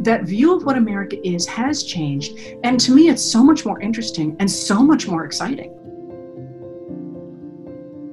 that 0.00 0.24
view 0.24 0.56
of 0.56 0.64
what 0.64 0.76
America 0.76 1.16
is 1.26 1.46
has 1.46 1.82
changed. 1.82 2.38
And 2.62 2.78
to 2.80 2.94
me, 2.94 3.08
it's 3.08 3.22
so 3.22 3.42
much 3.42 3.64
more 3.64 3.80
interesting 3.80 4.36
and 4.38 4.50
so 4.50 4.82
much 4.82 5.08
more 5.08 5.24
exciting. 5.24 5.74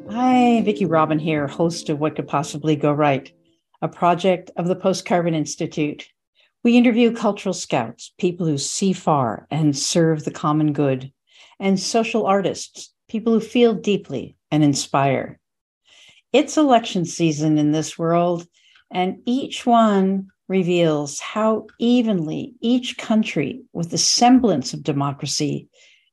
Hi, 0.09 0.61
Vicki 0.61 0.85
Robin 0.85 1.19
here, 1.19 1.47
host 1.47 1.89
of 1.89 1.99
What 1.99 2.15
Could 2.15 2.27
Possibly 2.27 2.75
Go 2.75 2.91
Right, 2.91 3.31
a 3.81 3.87
project 3.87 4.51
of 4.57 4.67
the 4.67 4.75
Post 4.75 5.05
Carbon 5.05 5.33
Institute. 5.33 6.07
We 6.63 6.77
interview 6.77 7.13
cultural 7.13 7.53
scouts, 7.53 8.13
people 8.17 8.47
who 8.47 8.57
see 8.57 8.93
far 8.93 9.45
and 9.51 9.77
serve 9.77 10.23
the 10.23 10.31
common 10.31 10.73
good, 10.73 11.11
and 11.59 11.79
social 11.79 12.25
artists, 12.25 12.93
people 13.07 13.33
who 13.33 13.39
feel 13.39 13.73
deeply 13.73 14.37
and 14.51 14.63
inspire. 14.63 15.39
It's 16.33 16.57
election 16.57 17.05
season 17.05 17.57
in 17.57 17.71
this 17.71 17.97
world, 17.97 18.47
and 18.91 19.19
each 19.25 19.65
one 19.65 20.29
reveals 20.47 21.19
how 21.19 21.67
evenly 21.79 22.53
each 22.61 22.97
country 22.97 23.61
with 23.73 23.89
the 23.91 23.97
semblance 23.97 24.73
of 24.73 24.83
democracy 24.83 25.67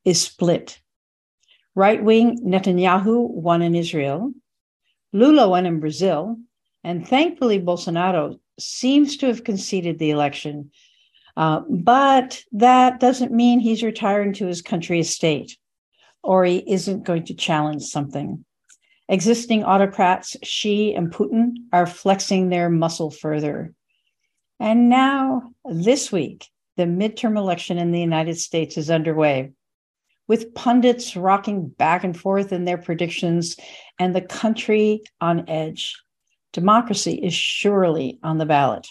is 0.05 0.21
split 0.21 0.81
Right 1.75 2.03
wing 2.03 2.39
Netanyahu 2.45 3.31
won 3.31 3.63
in 3.63 3.75
Israel, 3.75 4.33
Lula 5.13 5.49
won 5.49 5.65
in 5.65 5.81
Brazil, 5.81 6.37
and 6.85 7.07
thankfully 7.07 7.59
Bolsonaro 7.59 8.39
seems 8.59 9.17
to 9.19 9.27
have 9.27 9.45
conceded 9.45 9.99
the 9.99 10.11
election. 10.11 10.71
Uh, 11.35 11.61
but 11.71 12.43
that 12.53 13.01
doesn't 13.01 13.33
mean 13.33 13.59
he's 13.59 13.83
retiring 13.83 14.35
to 14.35 14.47
his 14.47 14.61
country 14.61 15.01
estate 15.01 15.57
or 16.23 16.45
he 16.45 16.59
isn't 16.71 17.05
going 17.05 17.25
to 17.25 17.35
challenge 17.35 17.83
something. 17.85 18.45
Existing 19.09 19.65
autocrats, 19.65 20.37
Xi 20.43 20.95
and 20.95 21.11
Putin, 21.11 21.55
are 21.73 21.87
flexing 21.87 22.51
their 22.51 22.69
muscle 22.69 23.11
further. 23.11 23.73
And 24.63 24.89
now, 24.89 25.55
this 25.65 26.13
week, 26.13 26.49
the 26.77 26.85
midterm 26.85 27.37
election 27.37 27.79
in 27.79 27.91
the 27.91 27.99
United 27.99 28.39
States 28.39 28.79
is 28.79 28.91
underway 28.91 29.51
with 30.29 30.55
pundits 30.55 31.17
rocking 31.17 31.67
back 31.67 32.05
and 32.05 32.17
forth 32.17 32.53
in 32.53 32.65
their 32.65 32.79
predictions 32.79 33.57
and 33.99 34.15
the 34.15 34.21
country 34.21 35.03
on 35.21 35.49
edge. 35.49 36.01
Democracy 36.53 37.15
is 37.15 37.35
surely 37.35 38.21
on 38.23 38.39
the 38.39 38.47
ballot. 38.47 38.87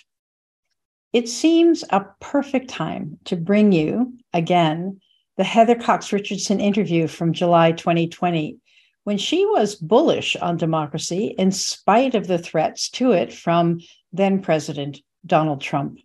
It 1.13 1.29
seems 1.29 1.85
a 1.89 2.05
perfect 2.19 2.69
time 2.69 3.17
to 3.23 3.37
bring 3.37 3.71
you 3.71 4.17
again 4.33 4.99
the 5.37 5.45
Heather 5.45 5.75
Cox 5.75 6.11
Richardson 6.11 6.59
interview 6.59 7.07
from 7.07 7.31
July 7.31 7.71
2020, 7.71 8.57
when 9.05 9.17
she 9.17 9.45
was 9.45 9.75
bullish 9.75 10.35
on 10.35 10.57
democracy 10.57 11.33
in 11.37 11.53
spite 11.53 12.13
of 12.13 12.27
the 12.27 12.37
threats 12.37 12.89
to 12.89 13.13
it 13.13 13.31
from 13.31 13.79
then 14.11 14.41
President 14.41 14.99
Donald 15.25 15.61
Trump. 15.61 15.99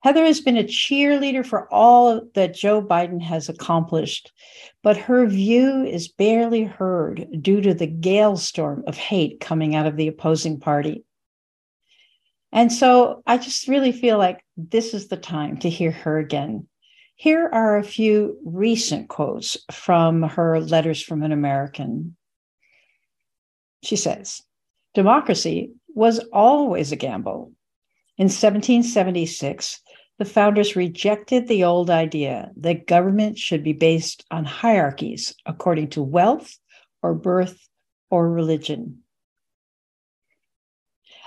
Heather 0.00 0.24
has 0.24 0.40
been 0.40 0.56
a 0.56 0.62
cheerleader 0.62 1.44
for 1.44 1.72
all 1.72 2.22
that 2.34 2.54
Joe 2.54 2.80
Biden 2.80 3.20
has 3.20 3.48
accomplished, 3.48 4.32
but 4.82 4.96
her 4.96 5.26
view 5.26 5.84
is 5.84 6.08
barely 6.08 6.62
heard 6.62 7.26
due 7.42 7.60
to 7.60 7.74
the 7.74 7.88
gale 7.88 8.36
storm 8.36 8.84
of 8.86 8.96
hate 8.96 9.40
coming 9.40 9.74
out 9.74 9.86
of 9.86 9.96
the 9.96 10.06
opposing 10.06 10.60
party. 10.60 11.04
And 12.52 12.72
so 12.72 13.22
I 13.26 13.38
just 13.38 13.68
really 13.68 13.92
feel 13.92 14.18
like 14.18 14.44
this 14.56 14.94
is 14.94 15.08
the 15.08 15.16
time 15.16 15.58
to 15.58 15.68
hear 15.68 15.90
her 15.90 16.18
again. 16.18 16.68
Here 17.16 17.50
are 17.52 17.76
a 17.76 17.84
few 17.84 18.38
recent 18.44 19.08
quotes 19.08 19.56
from 19.72 20.22
her 20.22 20.60
Letters 20.60 21.02
from 21.02 21.24
an 21.24 21.32
American. 21.32 22.16
She 23.82 23.96
says, 23.96 24.42
Democracy 24.94 25.72
was 25.88 26.20
always 26.32 26.92
a 26.92 26.96
gamble. 26.96 27.52
In 28.18 28.24
1776, 28.24 29.80
the 30.18 30.24
founders 30.24 30.74
rejected 30.74 31.46
the 31.46 31.62
old 31.62 31.88
idea 31.88 32.50
that 32.56 32.88
government 32.88 33.38
should 33.38 33.62
be 33.62 33.72
based 33.72 34.24
on 34.28 34.44
hierarchies 34.44 35.36
according 35.46 35.90
to 35.90 36.02
wealth 36.02 36.58
or 37.00 37.14
birth 37.14 37.68
or 38.10 38.28
religion. 38.28 39.04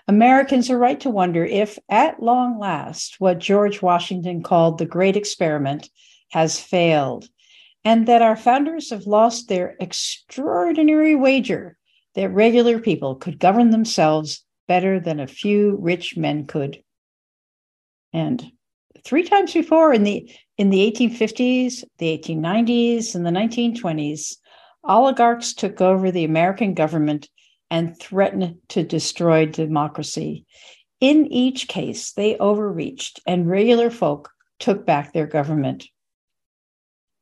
Americans 0.06 0.70
are 0.70 0.78
right 0.78 1.00
to 1.00 1.10
wonder 1.10 1.46
if, 1.46 1.80
at 1.88 2.22
long 2.22 2.60
last, 2.60 3.16
what 3.20 3.40
George 3.40 3.82
Washington 3.82 4.44
called 4.44 4.78
the 4.78 4.86
Great 4.86 5.16
Experiment 5.16 5.90
has 6.32 6.60
failed, 6.60 7.30
and 7.86 8.06
that 8.08 8.22
our 8.22 8.36
founders 8.36 8.90
have 8.90 9.06
lost 9.06 9.48
their 9.48 9.78
extraordinary 9.80 11.16
wager 11.16 11.78
that 12.16 12.34
regular 12.34 12.80
people 12.80 13.16
could 13.16 13.40
govern 13.40 13.70
themselves 13.70 14.44
better 14.68 15.00
than 15.00 15.20
a 15.20 15.28
few 15.28 15.78
rich 15.80 16.18
men 16.18 16.46
could. 16.46 16.82
And 18.14 18.52
three 19.04 19.24
times 19.24 19.54
before 19.54 19.94
in 19.94 20.04
the 20.04 20.32
in 20.58 20.70
the 20.70 20.92
1850s, 20.92 21.84
the 21.98 22.18
1890s, 22.18 23.16
and 23.16 23.26
the 23.26 23.32
1920s, 23.32 24.36
oligarchs 24.84 25.54
took 25.54 25.82
over 25.82 26.12
the 26.12 26.24
American 26.24 26.74
government 26.74 27.30
and 27.70 27.98
threatened 27.98 28.58
to 28.70 28.84
destroy 28.84 29.46
democracy. 29.46 30.46
In 31.00 31.26
each 31.32 31.68
case, 31.68 32.12
they 32.12 32.38
overreached, 32.38 33.20
and 33.26 33.50
regular 33.50 33.90
folk 33.90 34.30
took 34.60 34.86
back 34.86 35.14
their 35.14 35.26
government. 35.26 35.88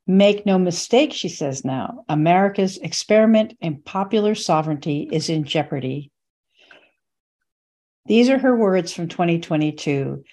Make 0.05 0.45
no 0.45 0.57
mistake, 0.57 1.13
she 1.13 1.29
says 1.29 1.63
now, 1.63 2.03
America's 2.09 2.77
experiment 2.79 3.55
in 3.61 3.81
popular 3.83 4.35
sovereignty 4.35 5.07
is 5.11 5.29
in 5.29 5.43
jeopardy. 5.43 6.11
These 8.09 8.29
are 8.29 8.39
her 8.39 8.55
words 8.55 8.91
from 8.91 9.07
2022. 9.07 10.23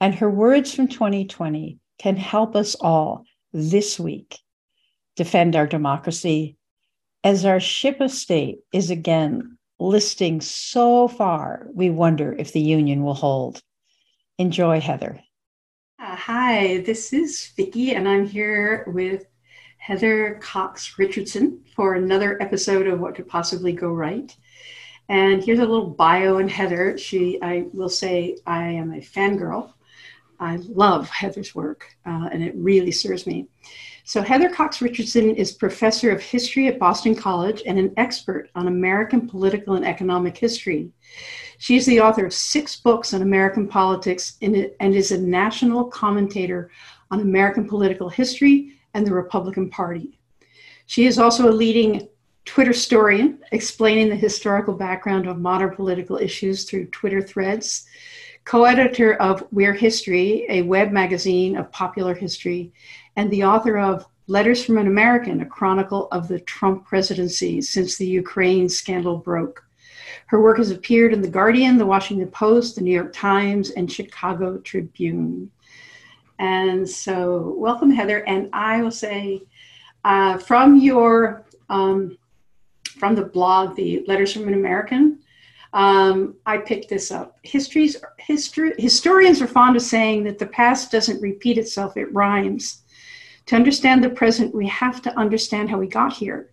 And 0.00 0.14
her 0.14 0.30
words 0.30 0.72
from 0.72 0.88
2020 0.88 1.78
can 1.98 2.16
help 2.16 2.56
us 2.56 2.74
all 2.76 3.24
this 3.52 4.00
week 4.00 4.38
defend 5.16 5.56
our 5.56 5.66
democracy 5.66 6.56
as 7.24 7.44
our 7.44 7.58
ship 7.58 8.00
of 8.00 8.12
state 8.12 8.60
is 8.72 8.90
again 8.90 9.58
listing 9.80 10.40
so 10.40 11.08
far, 11.08 11.66
we 11.74 11.90
wonder 11.90 12.32
if 12.38 12.52
the 12.52 12.60
union 12.60 13.02
will 13.02 13.14
hold. 13.14 13.60
Enjoy, 14.38 14.80
Heather. 14.80 15.20
Uh, 15.98 16.14
hi, 16.14 16.82
this 16.86 17.12
is 17.12 17.52
Vicki, 17.56 17.96
and 17.96 18.08
I'm 18.08 18.26
here 18.26 18.84
with 18.86 19.24
Heather 19.78 20.38
Cox 20.40 21.00
Richardson 21.00 21.64
for 21.74 21.94
another 21.94 22.40
episode 22.40 22.86
of 22.86 23.00
What 23.00 23.16
Could 23.16 23.26
Possibly 23.26 23.72
Go 23.72 23.88
Right. 23.88 24.32
And 25.08 25.42
here's 25.42 25.58
a 25.58 25.64
little 25.64 25.90
bio 25.90 26.38
on 26.38 26.48
Heather. 26.48 26.98
She, 26.98 27.40
I 27.42 27.66
will 27.72 27.88
say, 27.88 28.38
I 28.46 28.64
am 28.64 28.92
a 28.92 28.98
fangirl 28.98 29.72
I 30.38 30.56
love 30.68 31.08
Heather's 31.08 31.54
work, 31.54 31.96
uh, 32.04 32.28
and 32.32 32.42
it 32.42 32.54
really 32.56 32.92
serves 32.92 33.26
me. 33.26 33.48
So, 34.04 34.22
Heather 34.22 34.48
Cox 34.48 34.80
Richardson 34.80 35.34
is 35.34 35.52
professor 35.52 36.10
of 36.10 36.20
history 36.20 36.68
at 36.68 36.78
Boston 36.78 37.14
College 37.14 37.62
and 37.66 37.78
an 37.78 37.92
expert 37.96 38.50
on 38.54 38.68
American 38.68 39.28
political 39.28 39.74
and 39.74 39.84
economic 39.84 40.36
history. 40.36 40.90
She 41.58 41.76
is 41.76 41.86
the 41.86 42.00
author 42.00 42.26
of 42.26 42.34
six 42.34 42.76
books 42.76 43.14
on 43.14 43.22
American 43.22 43.66
politics 43.66 44.36
and 44.42 44.54
is 44.80 45.10
a 45.10 45.18
national 45.18 45.86
commentator 45.86 46.70
on 47.10 47.20
American 47.20 47.66
political 47.66 48.08
history 48.08 48.74
and 48.94 49.06
the 49.06 49.14
Republican 49.14 49.70
Party. 49.70 50.18
She 50.86 51.06
is 51.06 51.18
also 51.18 51.50
a 51.50 51.52
leading 51.52 52.08
Twitter 52.46 52.72
historian, 52.72 53.38
explaining 53.52 54.08
the 54.08 54.16
historical 54.16 54.72
background 54.72 55.26
of 55.28 55.38
modern 55.38 55.74
political 55.74 56.16
issues 56.16 56.64
through 56.64 56.86
Twitter 56.86 57.20
threads 57.20 57.86
co 58.46 58.64
editor 58.64 59.14
of 59.14 59.46
We're 59.50 59.74
History, 59.74 60.46
a 60.48 60.62
web 60.62 60.92
magazine 60.92 61.56
of 61.56 61.70
popular 61.72 62.14
history, 62.14 62.72
and 63.16 63.30
the 63.30 63.44
author 63.44 63.76
of 63.76 64.06
Letters 64.28 64.64
from 64.64 64.78
an 64.78 64.88
American, 64.88 65.40
a 65.40 65.46
chronicle 65.46 66.08
of 66.10 66.26
the 66.26 66.40
Trump 66.40 66.84
presidency 66.84 67.60
since 67.60 67.96
the 67.96 68.06
Ukraine 68.06 68.68
scandal 68.68 69.18
broke. 69.18 69.64
Her 70.26 70.42
work 70.42 70.58
has 70.58 70.72
appeared 70.72 71.12
in 71.12 71.22
The 71.22 71.28
Guardian, 71.28 71.78
The 71.78 71.86
Washington 71.86 72.28
Post, 72.28 72.74
The 72.74 72.80
New 72.80 72.90
York 72.92 73.12
Times, 73.12 73.70
and 73.70 73.90
Chicago 73.90 74.58
Tribune. 74.58 75.50
And 76.40 76.88
so, 76.88 77.54
welcome, 77.56 77.90
Heather. 77.90 78.26
And 78.26 78.50
I 78.52 78.82
will 78.82 78.90
say, 78.90 79.42
uh, 80.04 80.38
from 80.38 80.76
your 80.80 81.44
um, 81.68 82.18
from 82.86 83.14
the 83.14 83.24
blog, 83.24 83.76
the 83.76 84.04
Letters 84.06 84.32
from 84.32 84.48
an 84.48 84.54
American, 84.54 85.18
um, 85.72 86.36
I 86.46 86.58
picked 86.58 86.88
this 86.88 87.10
up. 87.10 87.38
History's, 87.42 87.96
history, 88.18 88.72
historians 88.78 89.42
are 89.42 89.46
fond 89.46 89.76
of 89.76 89.82
saying 89.82 90.24
that 90.24 90.38
the 90.38 90.46
past 90.46 90.90
doesn't 90.90 91.20
repeat 91.20 91.58
itself, 91.58 91.96
it 91.96 92.12
rhymes. 92.14 92.82
To 93.46 93.56
understand 93.56 94.02
the 94.02 94.10
present, 94.10 94.54
we 94.54 94.66
have 94.68 95.02
to 95.02 95.18
understand 95.18 95.70
how 95.70 95.78
we 95.78 95.86
got 95.86 96.12
here. 96.12 96.50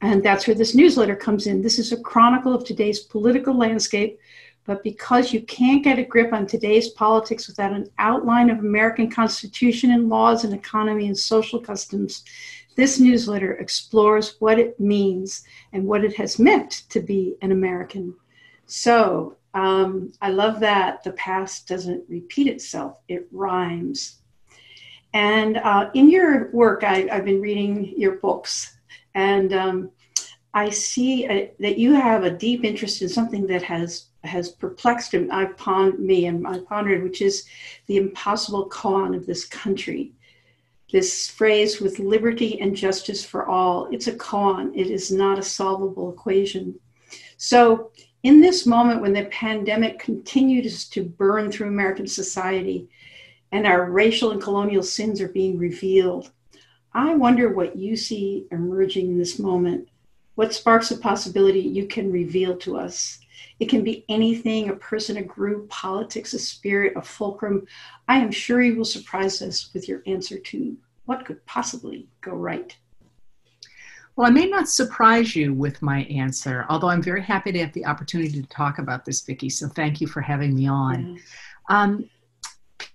And 0.00 0.22
that's 0.22 0.46
where 0.46 0.54
this 0.54 0.74
newsletter 0.74 1.16
comes 1.16 1.46
in. 1.46 1.62
This 1.62 1.78
is 1.78 1.92
a 1.92 2.00
chronicle 2.00 2.54
of 2.54 2.64
today's 2.64 3.00
political 3.00 3.56
landscape, 3.56 4.18
but 4.66 4.82
because 4.82 5.32
you 5.32 5.42
can't 5.42 5.82
get 5.82 5.98
a 5.98 6.04
grip 6.04 6.32
on 6.32 6.46
today's 6.46 6.90
politics 6.90 7.46
without 7.46 7.72
an 7.72 7.88
outline 7.98 8.50
of 8.50 8.58
American 8.60 9.10
Constitution 9.10 9.90
and 9.90 10.08
laws 10.08 10.44
and 10.44 10.54
economy 10.54 11.06
and 11.06 11.18
social 11.18 11.58
customs, 11.58 12.24
this 12.76 12.98
newsletter 12.98 13.52
explores 13.54 14.36
what 14.40 14.58
it 14.58 14.78
means 14.80 15.44
and 15.72 15.86
what 15.86 16.04
it 16.04 16.16
has 16.16 16.38
meant 16.38 16.84
to 16.90 17.00
be 17.00 17.36
an 17.42 17.52
American. 17.52 18.14
So, 18.66 19.36
Um, 19.54 20.10
I 20.20 20.30
love 20.30 20.58
that 20.60 21.04
the 21.04 21.12
past 21.12 21.68
doesn't 21.68 22.02
repeat 22.08 22.48
itself, 22.48 22.98
it 23.06 23.28
rhymes. 23.30 24.18
And 25.12 25.58
uh, 25.58 25.90
in 25.94 26.10
your 26.10 26.50
work, 26.50 26.82
I, 26.82 27.06
have 27.08 27.24
been 27.24 27.40
reading 27.40 27.94
your 27.96 28.16
books, 28.18 28.76
and 29.14 29.52
um, 29.52 29.90
I 30.54 30.70
see 30.70 31.26
a, 31.26 31.52
that 31.60 31.78
you 31.78 31.94
have 31.94 32.24
a 32.24 32.36
deep 32.46 32.64
interest 32.64 33.00
in 33.02 33.08
something 33.08 33.46
that 33.46 33.62
has 33.62 34.10
has 34.24 34.48
perplexed 34.50 35.14
him, 35.14 35.28
I 35.30 35.44
pond, 35.44 35.98
me 35.98 36.26
and 36.26 36.46
I 36.46 36.58
pondered, 36.58 37.02
which 37.04 37.20
is 37.20 37.44
the 37.86 37.98
impossible 37.98 38.68
koan 38.70 39.14
of 39.14 39.26
this 39.26 39.44
country. 39.44 40.12
This 40.94 41.28
phrase 41.28 41.80
with 41.80 41.98
liberty 41.98 42.60
and 42.60 42.76
justice 42.76 43.24
for 43.24 43.48
all, 43.48 43.88
it's 43.90 44.06
a 44.06 44.14
con. 44.14 44.70
It 44.76 44.86
is 44.86 45.10
not 45.10 45.40
a 45.40 45.42
solvable 45.42 46.12
equation. 46.12 46.78
So 47.36 47.90
in 48.22 48.40
this 48.40 48.64
moment 48.64 49.00
when 49.00 49.12
the 49.12 49.24
pandemic 49.24 49.98
continues 49.98 50.88
to 50.90 51.02
burn 51.02 51.50
through 51.50 51.66
American 51.66 52.06
society 52.06 52.88
and 53.50 53.66
our 53.66 53.90
racial 53.90 54.30
and 54.30 54.40
colonial 54.40 54.84
sins 54.84 55.20
are 55.20 55.26
being 55.26 55.58
revealed, 55.58 56.30
I 56.92 57.16
wonder 57.16 57.48
what 57.52 57.74
you 57.74 57.96
see 57.96 58.46
emerging 58.52 59.08
in 59.08 59.18
this 59.18 59.40
moment. 59.40 59.88
What 60.36 60.54
sparks 60.54 60.92
of 60.92 61.00
possibility 61.00 61.58
you 61.58 61.88
can 61.88 62.12
reveal 62.12 62.56
to 62.58 62.76
us? 62.76 63.18
It 63.58 63.68
can 63.68 63.82
be 63.82 64.04
anything 64.08 64.68
a 64.68 64.76
person, 64.76 65.16
a 65.16 65.22
group, 65.22 65.68
politics, 65.70 66.34
a 66.34 66.38
spirit, 66.38 66.92
a 66.94 67.02
fulcrum. 67.02 67.66
I 68.06 68.18
am 68.18 68.30
sure 68.30 68.62
you 68.62 68.76
will 68.76 68.84
surprise 68.84 69.42
us 69.42 69.74
with 69.74 69.88
your 69.88 70.02
answer 70.06 70.38
to 70.38 70.76
what 71.06 71.24
could 71.24 71.44
possibly 71.46 72.08
go 72.20 72.32
right. 72.32 72.76
Well, 74.16 74.28
I 74.28 74.30
may 74.30 74.46
not 74.46 74.68
surprise 74.68 75.34
you 75.34 75.52
with 75.52 75.82
my 75.82 76.02
answer, 76.04 76.66
although 76.68 76.88
I'm 76.88 77.02
very 77.02 77.22
happy 77.22 77.50
to 77.52 77.58
have 77.58 77.72
the 77.72 77.84
opportunity 77.84 78.40
to 78.40 78.48
talk 78.48 78.78
about 78.78 79.04
this, 79.04 79.22
Vicki. 79.22 79.50
So 79.50 79.68
thank 79.68 80.00
you 80.00 80.06
for 80.06 80.20
having 80.20 80.54
me 80.54 80.68
on. 80.68 81.18
Um, 81.68 82.08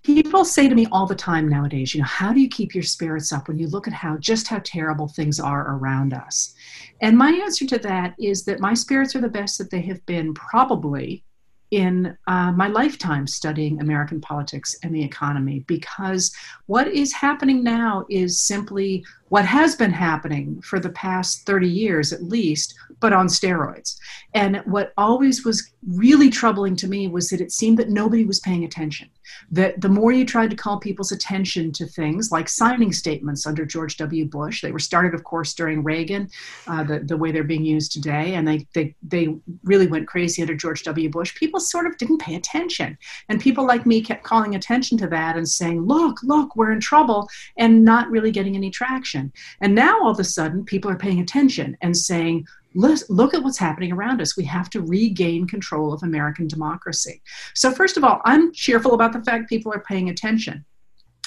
people 0.02 0.46
say 0.46 0.66
to 0.66 0.74
me 0.74 0.86
all 0.90 1.06
the 1.06 1.14
time 1.14 1.46
nowadays, 1.46 1.94
you 1.94 2.00
know, 2.00 2.06
how 2.06 2.32
do 2.32 2.40
you 2.40 2.48
keep 2.48 2.74
your 2.74 2.82
spirits 2.82 3.32
up 3.32 3.48
when 3.48 3.58
you 3.58 3.68
look 3.68 3.86
at 3.86 3.92
how 3.92 4.16
just 4.16 4.48
how 4.48 4.60
terrible 4.64 5.08
things 5.08 5.38
are 5.38 5.76
around 5.76 6.14
us? 6.14 6.54
And 7.02 7.18
my 7.18 7.30
answer 7.30 7.66
to 7.66 7.78
that 7.80 8.14
is 8.18 8.44
that 8.44 8.60
my 8.60 8.72
spirits 8.72 9.14
are 9.14 9.20
the 9.20 9.28
best 9.28 9.58
that 9.58 9.70
they 9.70 9.82
have 9.82 10.04
been 10.06 10.32
probably 10.32 11.22
in 11.70 12.16
uh, 12.26 12.50
my 12.52 12.66
lifetime 12.66 13.26
studying 13.26 13.80
American 13.80 14.20
politics 14.20 14.76
and 14.82 14.94
the 14.94 15.02
economy 15.02 15.60
because 15.66 16.34
what 16.66 16.88
is 16.88 17.12
happening 17.12 17.62
now 17.62 18.04
is 18.10 18.40
simply 18.40 19.04
what 19.28 19.44
has 19.44 19.76
been 19.76 19.92
happening 19.92 20.60
for 20.62 20.80
the 20.80 20.90
past 20.90 21.46
30 21.46 21.68
years 21.68 22.12
at 22.12 22.24
least, 22.24 22.74
but 22.98 23.12
on 23.12 23.28
steroids. 23.28 23.96
And 24.34 24.56
what 24.64 24.92
always 24.96 25.44
was 25.44 25.70
really 25.86 26.30
troubling 26.30 26.74
to 26.76 26.88
me 26.88 27.06
was 27.06 27.28
that 27.28 27.40
it 27.40 27.52
seemed 27.52 27.78
that 27.78 27.88
nobody 27.88 28.24
was 28.24 28.40
paying 28.40 28.64
attention. 28.64 29.08
That 29.50 29.80
the 29.80 29.88
more 29.88 30.12
you 30.12 30.24
tried 30.24 30.50
to 30.50 30.56
call 30.56 30.78
people's 30.78 31.12
attention 31.12 31.72
to 31.72 31.86
things 31.86 32.30
like 32.30 32.48
signing 32.48 32.92
statements 32.92 33.46
under 33.46 33.64
George 33.64 33.96
W. 33.96 34.24
Bush, 34.26 34.62
they 34.62 34.72
were 34.72 34.78
started, 34.78 35.14
of 35.14 35.24
course, 35.24 35.54
during 35.54 35.82
Reagan, 35.82 36.30
uh, 36.66 36.84
the, 36.84 37.00
the 37.00 37.16
way 37.16 37.32
they're 37.32 37.44
being 37.44 37.64
used 37.64 37.92
today, 37.92 38.34
and 38.34 38.46
they, 38.46 38.66
they, 38.74 38.94
they 39.02 39.34
really 39.64 39.86
went 39.86 40.08
crazy 40.08 40.42
under 40.42 40.54
George 40.54 40.82
W. 40.84 41.08
Bush, 41.08 41.34
people 41.34 41.60
sort 41.60 41.86
of 41.86 41.96
didn't 41.98 42.20
pay 42.20 42.34
attention. 42.34 42.96
And 43.28 43.40
people 43.40 43.66
like 43.66 43.86
me 43.86 44.00
kept 44.00 44.24
calling 44.24 44.54
attention 44.54 44.98
to 44.98 45.06
that 45.08 45.36
and 45.36 45.48
saying, 45.48 45.82
look, 45.82 46.18
look, 46.22 46.56
we're 46.56 46.72
in 46.72 46.80
trouble, 46.80 47.28
and 47.56 47.84
not 47.84 48.10
really 48.10 48.30
getting 48.30 48.56
any 48.56 48.70
traction. 48.70 49.32
And 49.60 49.74
now 49.74 50.00
all 50.00 50.10
of 50.10 50.20
a 50.20 50.24
sudden, 50.24 50.64
people 50.64 50.90
are 50.90 50.96
paying 50.96 51.20
attention 51.20 51.76
and 51.80 51.96
saying, 51.96 52.46
look 52.74 53.34
at 53.34 53.42
what's 53.42 53.58
happening 53.58 53.92
around 53.92 54.20
us. 54.20 54.36
We 54.36 54.44
have 54.44 54.70
to 54.70 54.80
regain 54.80 55.46
control 55.46 55.92
of 55.92 56.02
American 56.02 56.46
democracy. 56.46 57.22
So, 57.54 57.72
first 57.72 57.96
of 57.96 58.04
all, 58.04 58.20
I'm 58.24 58.52
cheerful 58.52 58.94
about 58.94 59.12
the 59.12 59.22
fact 59.22 59.48
people 59.48 59.72
are 59.72 59.80
paying 59.80 60.10
attention. 60.10 60.64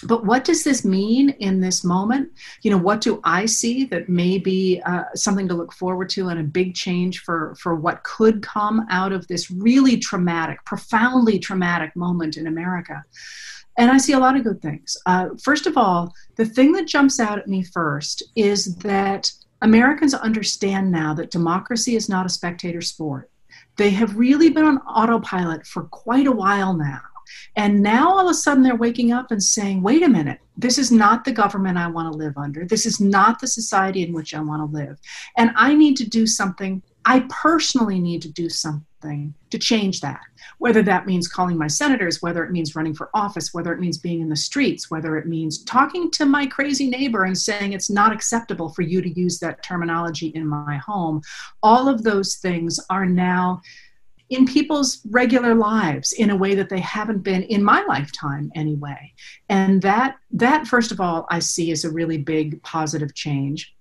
But 0.06 0.26
what 0.26 0.44
does 0.44 0.64
this 0.64 0.84
mean 0.84 1.30
in 1.30 1.62
this 1.62 1.84
moment? 1.84 2.32
You 2.62 2.72
know, 2.72 2.78
what 2.78 3.02
do 3.02 3.22
I 3.24 3.46
see 3.46 3.86
that 3.86 4.10
may 4.10 4.38
be 4.38 4.82
uh, 4.86 5.04
something 5.16 5.48
to 5.48 5.54
look 5.54 5.74
forward 5.74 6.10
to 6.10 6.30
and 6.30 6.40
a 6.40 6.44
big 6.44 6.76
change 6.76 7.20
for, 7.20 7.56
for 7.60 7.76
what 7.76 8.04
could 8.04 8.42
come 8.42 8.86
out 8.90 9.14
of 9.14 9.28
this 9.28 9.50
really 9.50 9.98
traumatic, 9.98 10.64
profoundly 10.66 11.40
traumatic 11.40 11.96
moment 11.96 12.38
in 12.38 12.48
America? 12.48 13.04
And 13.78 13.90
I 13.90 13.98
see 13.98 14.14
a 14.14 14.20
lot 14.20 14.36
of 14.36 14.44
good 14.44 14.62
things. 14.62 14.98
Uh, 15.06 15.30
first 15.42 15.66
of 15.66 15.78
all, 15.78 16.14
the 16.36 16.46
thing 16.46 16.74
that 16.74 16.88
jumps 16.88 17.20
out 17.20 17.40
at 17.40 17.48
me 17.48 17.64
first 17.64 18.24
is 18.36 18.76
that 18.78 19.32
Americans 19.64 20.14
understand 20.14 20.92
now 20.92 21.14
that 21.14 21.32
democracy 21.32 21.96
is 21.96 22.10
not 22.10 22.26
a 22.26 22.30
spectator 22.30 22.82
sport. 22.82 23.32
They 23.78 23.90
have 23.92 24.18
really 24.18 24.50
been 24.50 24.66
on 24.66 24.78
autopilot 24.80 25.66
for 25.66 25.84
quite 25.84 26.28
a 26.28 26.32
while 26.32 26.74
now. 26.74 27.02
And 27.56 27.82
now 27.82 28.10
all 28.10 28.28
of 28.28 28.32
a 28.32 28.34
sudden 28.34 28.62
they're 28.62 28.76
waking 28.76 29.14
up 29.14 29.32
and 29.32 29.42
saying, 29.42 29.82
wait 29.82 30.04
a 30.04 30.10
minute, 30.10 30.40
this 30.58 30.78
is 30.78 30.92
not 30.92 31.24
the 31.24 31.32
government 31.32 31.78
I 31.78 31.88
want 31.88 32.12
to 32.12 32.18
live 32.18 32.38
under. 32.38 32.66
This 32.66 32.86
is 32.86 33.00
not 33.00 33.40
the 33.40 33.48
society 33.48 34.04
in 34.04 34.14
which 34.14 34.36
I 34.36 34.42
want 34.42 34.62
to 34.62 34.78
live. 34.78 35.00
And 35.38 35.52
I 35.56 35.74
need 35.74 35.96
to 35.98 36.10
do 36.10 36.28
something. 36.28 36.84
I 37.06 37.26
personally 37.30 38.00
need 38.00 38.22
to 38.24 38.32
do 38.32 38.50
something 38.50 39.34
to 39.50 39.60
change 39.60 40.02
that. 40.02 40.22
Whether 40.60 40.82
that 40.84 41.06
means 41.06 41.28
calling 41.28 41.58
my 41.58 41.68
senators, 41.68 42.22
whether 42.22 42.44
it 42.44 42.52
means 42.52 42.76
running 42.76 42.94
for 42.94 43.10
office, 43.14 43.54
whether 43.54 43.74
it 43.74 43.80
means 43.80 43.98
being 43.98 44.22
in 44.22 44.30
the 44.30 44.36
streets, 44.36 44.90
whether 44.90 45.18
it 45.18 45.28
means 45.28 45.64
talking 45.66 46.10
to 46.12 46.26
my 46.26 46.46
crazy 46.46 46.90
neighbor 46.90 47.26
and 47.26 47.38
saying 47.38 47.74
it's 47.74 47.90
not 47.90 48.14
acceptable 48.14 48.70
for 48.70 48.82
you 48.82 49.02
to 49.02 49.10
use 49.10 49.40
that 49.40 49.62
terminology 49.64 50.28
in 50.28 50.48
my 50.48 50.78
home. 50.78 51.22
All 51.62 51.90
of 51.90 52.04
those 52.04 52.36
things 52.36 52.80
are 52.90 53.06
now 53.06 53.62
in 54.30 54.46
people's 54.46 55.02
regular 55.12 55.54
lives 55.54 56.14
in 56.14 56.30
a 56.30 56.36
way 56.36 56.56
that 56.56 56.70
they 56.70 56.80
haven't 56.80 57.20
been 57.20 57.44
in 57.44 57.64
my 57.64 57.84
lifetime 57.88 58.52
anyway. 58.56 59.14
And 59.50 59.82
that 59.82 60.16
that 60.32 60.66
first 60.66 60.92
of 60.92 61.00
all 61.00 61.28
i 61.30 61.38
see 61.40 61.72
as 61.72 61.86
a 61.86 61.92
really 61.92 62.18
big 62.18 62.62
positive 62.64 63.14
change 63.14 63.76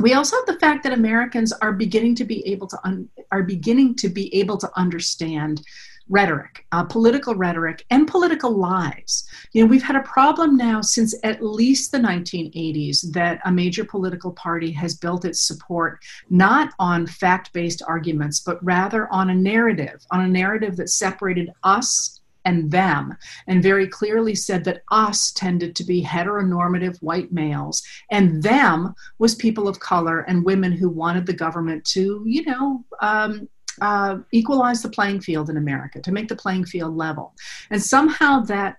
we 0.00 0.14
also 0.14 0.36
have 0.36 0.46
the 0.46 0.60
fact 0.60 0.82
that 0.82 0.92
americans 0.92 1.52
are 1.60 1.72
beginning 1.72 2.14
to 2.14 2.24
be 2.24 2.46
able 2.46 2.66
to 2.66 2.78
un, 2.84 3.08
are 3.32 3.42
beginning 3.42 3.94
to 3.94 4.08
be 4.08 4.34
able 4.34 4.56
to 4.56 4.70
understand 4.76 5.62
rhetoric, 6.08 6.66
uh, 6.72 6.84
political 6.84 7.34
rhetoric, 7.34 7.84
and 7.90 8.08
political 8.08 8.50
lies. 8.50 9.28
You 9.52 9.62
know, 9.62 9.68
we've 9.68 9.82
had 9.82 9.96
a 9.96 10.02
problem 10.02 10.56
now 10.56 10.80
since 10.80 11.14
at 11.22 11.44
least 11.44 11.92
the 11.92 11.98
1980s 11.98 13.12
that 13.12 13.40
a 13.44 13.52
major 13.52 13.84
political 13.84 14.32
party 14.32 14.72
has 14.72 14.94
built 14.96 15.24
its 15.24 15.42
support 15.42 16.02
not 16.30 16.72
on 16.78 17.06
fact 17.06 17.52
based 17.52 17.82
arguments, 17.86 18.40
but 18.40 18.62
rather 18.64 19.12
on 19.12 19.30
a 19.30 19.34
narrative, 19.34 20.04
on 20.10 20.22
a 20.22 20.28
narrative 20.28 20.76
that 20.76 20.90
separated 20.90 21.50
us 21.62 22.17
and 22.44 22.70
them, 22.70 23.16
and 23.46 23.62
very 23.62 23.86
clearly 23.86 24.34
said 24.34 24.64
that 24.64 24.82
us 24.90 25.30
tended 25.32 25.76
to 25.76 25.84
be 25.84 26.02
heteronormative 26.02 26.96
white 27.02 27.32
males, 27.32 27.82
and 28.10 28.42
them 28.42 28.94
was 29.18 29.34
people 29.34 29.68
of 29.68 29.80
color 29.80 30.20
and 30.20 30.44
women 30.44 30.72
who 30.72 30.88
wanted 30.88 31.26
the 31.26 31.32
government 31.32 31.84
to, 31.84 32.22
you 32.26 32.44
know, 32.44 32.84
um, 33.00 33.48
uh, 33.80 34.18
equalize 34.32 34.82
the 34.82 34.90
playing 34.90 35.20
field 35.20 35.50
in 35.50 35.56
America, 35.56 36.00
to 36.00 36.12
make 36.12 36.28
the 36.28 36.36
playing 36.36 36.64
field 36.64 36.96
level. 36.96 37.34
And 37.70 37.82
somehow 37.82 38.40
that 38.40 38.78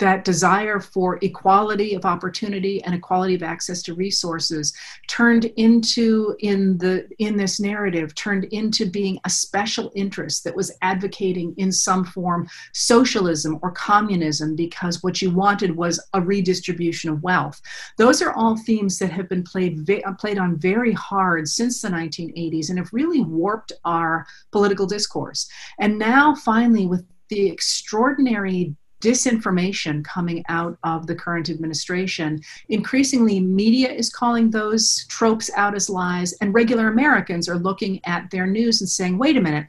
that 0.00 0.24
desire 0.24 0.80
for 0.80 1.18
equality 1.22 1.94
of 1.94 2.04
opportunity 2.04 2.82
and 2.82 2.94
equality 2.94 3.34
of 3.34 3.42
access 3.42 3.82
to 3.82 3.94
resources 3.94 4.74
turned 5.06 5.44
into 5.56 6.34
in 6.40 6.78
the 6.78 7.06
in 7.18 7.36
this 7.36 7.60
narrative 7.60 8.14
turned 8.14 8.44
into 8.44 8.86
being 8.86 9.20
a 9.24 9.30
special 9.30 9.92
interest 9.94 10.42
that 10.42 10.56
was 10.56 10.72
advocating 10.80 11.54
in 11.58 11.70
some 11.70 12.04
form 12.04 12.48
socialism 12.72 13.58
or 13.62 13.70
communism 13.70 14.56
because 14.56 15.02
what 15.02 15.20
you 15.20 15.30
wanted 15.30 15.76
was 15.76 16.00
a 16.14 16.20
redistribution 16.20 17.10
of 17.10 17.22
wealth. 17.22 17.60
Those 17.98 18.22
are 18.22 18.32
all 18.32 18.56
themes 18.56 18.98
that 18.98 19.12
have 19.12 19.28
been 19.28 19.44
played 19.44 19.88
uh, 19.90 20.14
played 20.14 20.38
on 20.38 20.56
very 20.56 20.92
hard 20.92 21.46
since 21.46 21.82
the 21.82 21.88
1980s 21.88 22.70
and 22.70 22.78
have 22.78 22.92
really 22.92 23.20
warped 23.20 23.72
our 23.84 24.26
political 24.50 24.86
discourse. 24.86 25.48
And 25.78 25.98
now 25.98 26.34
finally 26.34 26.86
with 26.86 27.04
the 27.28 27.50
extraordinary 27.50 28.74
disinformation 29.00 30.04
coming 30.04 30.44
out 30.48 30.78
of 30.84 31.06
the 31.06 31.14
current 31.14 31.48
administration. 31.48 32.40
Increasingly, 32.68 33.40
media 33.40 33.90
is 33.90 34.10
calling 34.10 34.50
those 34.50 35.04
tropes 35.08 35.50
out 35.56 35.74
as 35.74 35.90
lies, 35.90 36.32
and 36.34 36.54
regular 36.54 36.88
Americans 36.88 37.48
are 37.48 37.58
looking 37.58 38.00
at 38.04 38.30
their 38.30 38.46
news 38.46 38.80
and 38.80 38.88
saying, 38.88 39.18
wait 39.18 39.36
a 39.36 39.40
minute, 39.40 39.66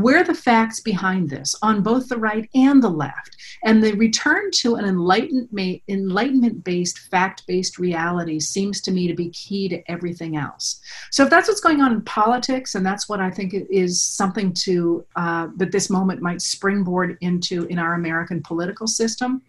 where 0.00 0.24
the 0.24 0.34
facts 0.34 0.80
behind 0.80 1.30
this 1.30 1.54
on 1.62 1.82
both 1.82 2.08
the 2.08 2.16
right 2.16 2.48
and 2.54 2.82
the 2.82 2.88
left? 2.88 3.36
And 3.64 3.82
the 3.82 3.92
return 3.94 4.50
to 4.56 4.74
an 4.74 4.84
enlightenment 4.84 6.64
based, 6.64 6.98
fact 7.10 7.46
based 7.46 7.78
reality 7.78 8.40
seems 8.40 8.80
to 8.82 8.90
me 8.90 9.06
to 9.08 9.14
be 9.14 9.30
key 9.30 9.68
to 9.68 9.90
everything 9.90 10.36
else. 10.36 10.80
So, 11.10 11.24
if 11.24 11.30
that's 11.30 11.48
what's 11.48 11.60
going 11.60 11.80
on 11.80 11.92
in 11.92 12.02
politics, 12.02 12.74
and 12.74 12.84
that's 12.84 13.08
what 13.08 13.20
I 13.20 13.30
think 13.30 13.54
is 13.70 14.02
something 14.02 14.52
to 14.52 15.04
uh, 15.16 15.48
that 15.56 15.72
this 15.72 15.88
moment 15.90 16.20
might 16.20 16.42
springboard 16.42 17.16
into 17.20 17.64
in 17.66 17.78
our 17.78 17.94
American 17.94 18.42
political 18.42 18.86
system, 18.86 19.42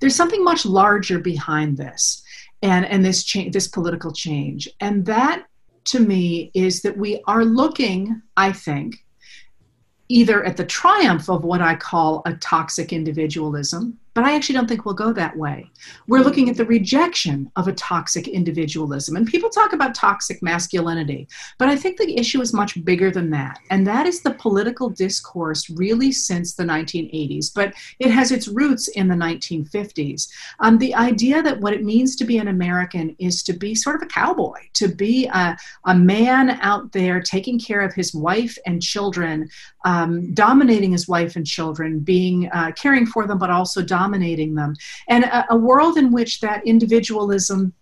there's 0.00 0.16
something 0.16 0.44
much 0.44 0.66
larger 0.66 1.18
behind 1.18 1.76
this 1.76 2.22
and, 2.62 2.84
and 2.86 3.04
this, 3.04 3.24
cha- 3.24 3.50
this 3.50 3.68
political 3.68 4.12
change. 4.12 4.68
And 4.80 5.06
that 5.06 5.46
to 5.84 6.00
me 6.00 6.50
is 6.54 6.82
that 6.82 6.96
we 6.96 7.22
are 7.26 7.44
looking, 7.44 8.22
I 8.36 8.52
think, 8.52 9.04
either 10.08 10.44
at 10.44 10.56
the 10.56 10.64
triumph 10.64 11.28
of 11.28 11.44
what 11.44 11.60
I 11.60 11.74
call 11.74 12.22
a 12.26 12.34
toxic 12.34 12.92
individualism, 12.92 13.98
but 14.14 14.24
I 14.24 14.34
actually 14.34 14.54
don't 14.54 14.68
think 14.68 14.84
we'll 14.84 14.94
go 14.94 15.12
that 15.12 15.36
way. 15.36 15.70
We're 16.06 16.22
looking 16.22 16.48
at 16.48 16.56
the 16.56 16.64
rejection 16.64 17.50
of 17.56 17.68
a 17.68 17.72
toxic 17.72 18.28
individualism. 18.28 19.16
And 19.16 19.26
people 19.26 19.50
talk 19.50 19.72
about 19.72 19.94
toxic 19.94 20.42
masculinity, 20.42 21.28
but 21.58 21.68
I 21.68 21.76
think 21.76 21.98
the 21.98 22.16
issue 22.16 22.40
is 22.40 22.54
much 22.54 22.82
bigger 22.84 23.10
than 23.10 23.30
that. 23.30 23.58
And 23.70 23.86
that 23.86 24.06
is 24.06 24.22
the 24.22 24.34
political 24.34 24.88
discourse 24.88 25.68
really 25.68 26.12
since 26.12 26.54
the 26.54 26.62
1980s, 26.62 27.52
but 27.52 27.74
it 27.98 28.10
has 28.10 28.30
its 28.30 28.46
roots 28.46 28.88
in 28.88 29.08
the 29.08 29.14
1950s. 29.14 30.28
Um, 30.60 30.78
the 30.78 30.94
idea 30.94 31.42
that 31.42 31.60
what 31.60 31.74
it 31.74 31.82
means 31.82 32.14
to 32.16 32.24
be 32.24 32.38
an 32.38 32.48
American 32.48 33.16
is 33.18 33.42
to 33.44 33.52
be 33.52 33.74
sort 33.74 33.96
of 33.96 34.02
a 34.02 34.06
cowboy, 34.06 34.60
to 34.74 34.88
be 34.88 35.26
a, 35.26 35.56
a 35.86 35.94
man 35.94 36.50
out 36.62 36.92
there 36.92 37.20
taking 37.20 37.58
care 37.58 37.80
of 37.80 37.92
his 37.94 38.14
wife 38.14 38.56
and 38.64 38.80
children, 38.80 39.48
um, 39.84 40.32
dominating 40.34 40.92
his 40.92 41.08
wife 41.08 41.34
and 41.34 41.46
children, 41.46 41.98
being 41.98 42.48
uh, 42.52 42.70
caring 42.72 43.06
for 43.06 43.26
them, 43.26 43.38
but 43.38 43.50
also 43.50 43.82
dominating 43.82 44.03
dominating 44.04 44.54
them. 44.54 44.74
And 45.08 45.24
a, 45.24 45.52
a 45.52 45.56
world 45.56 45.96
in 45.96 46.12
which 46.12 46.40
that 46.40 46.66
individualism 46.66 47.72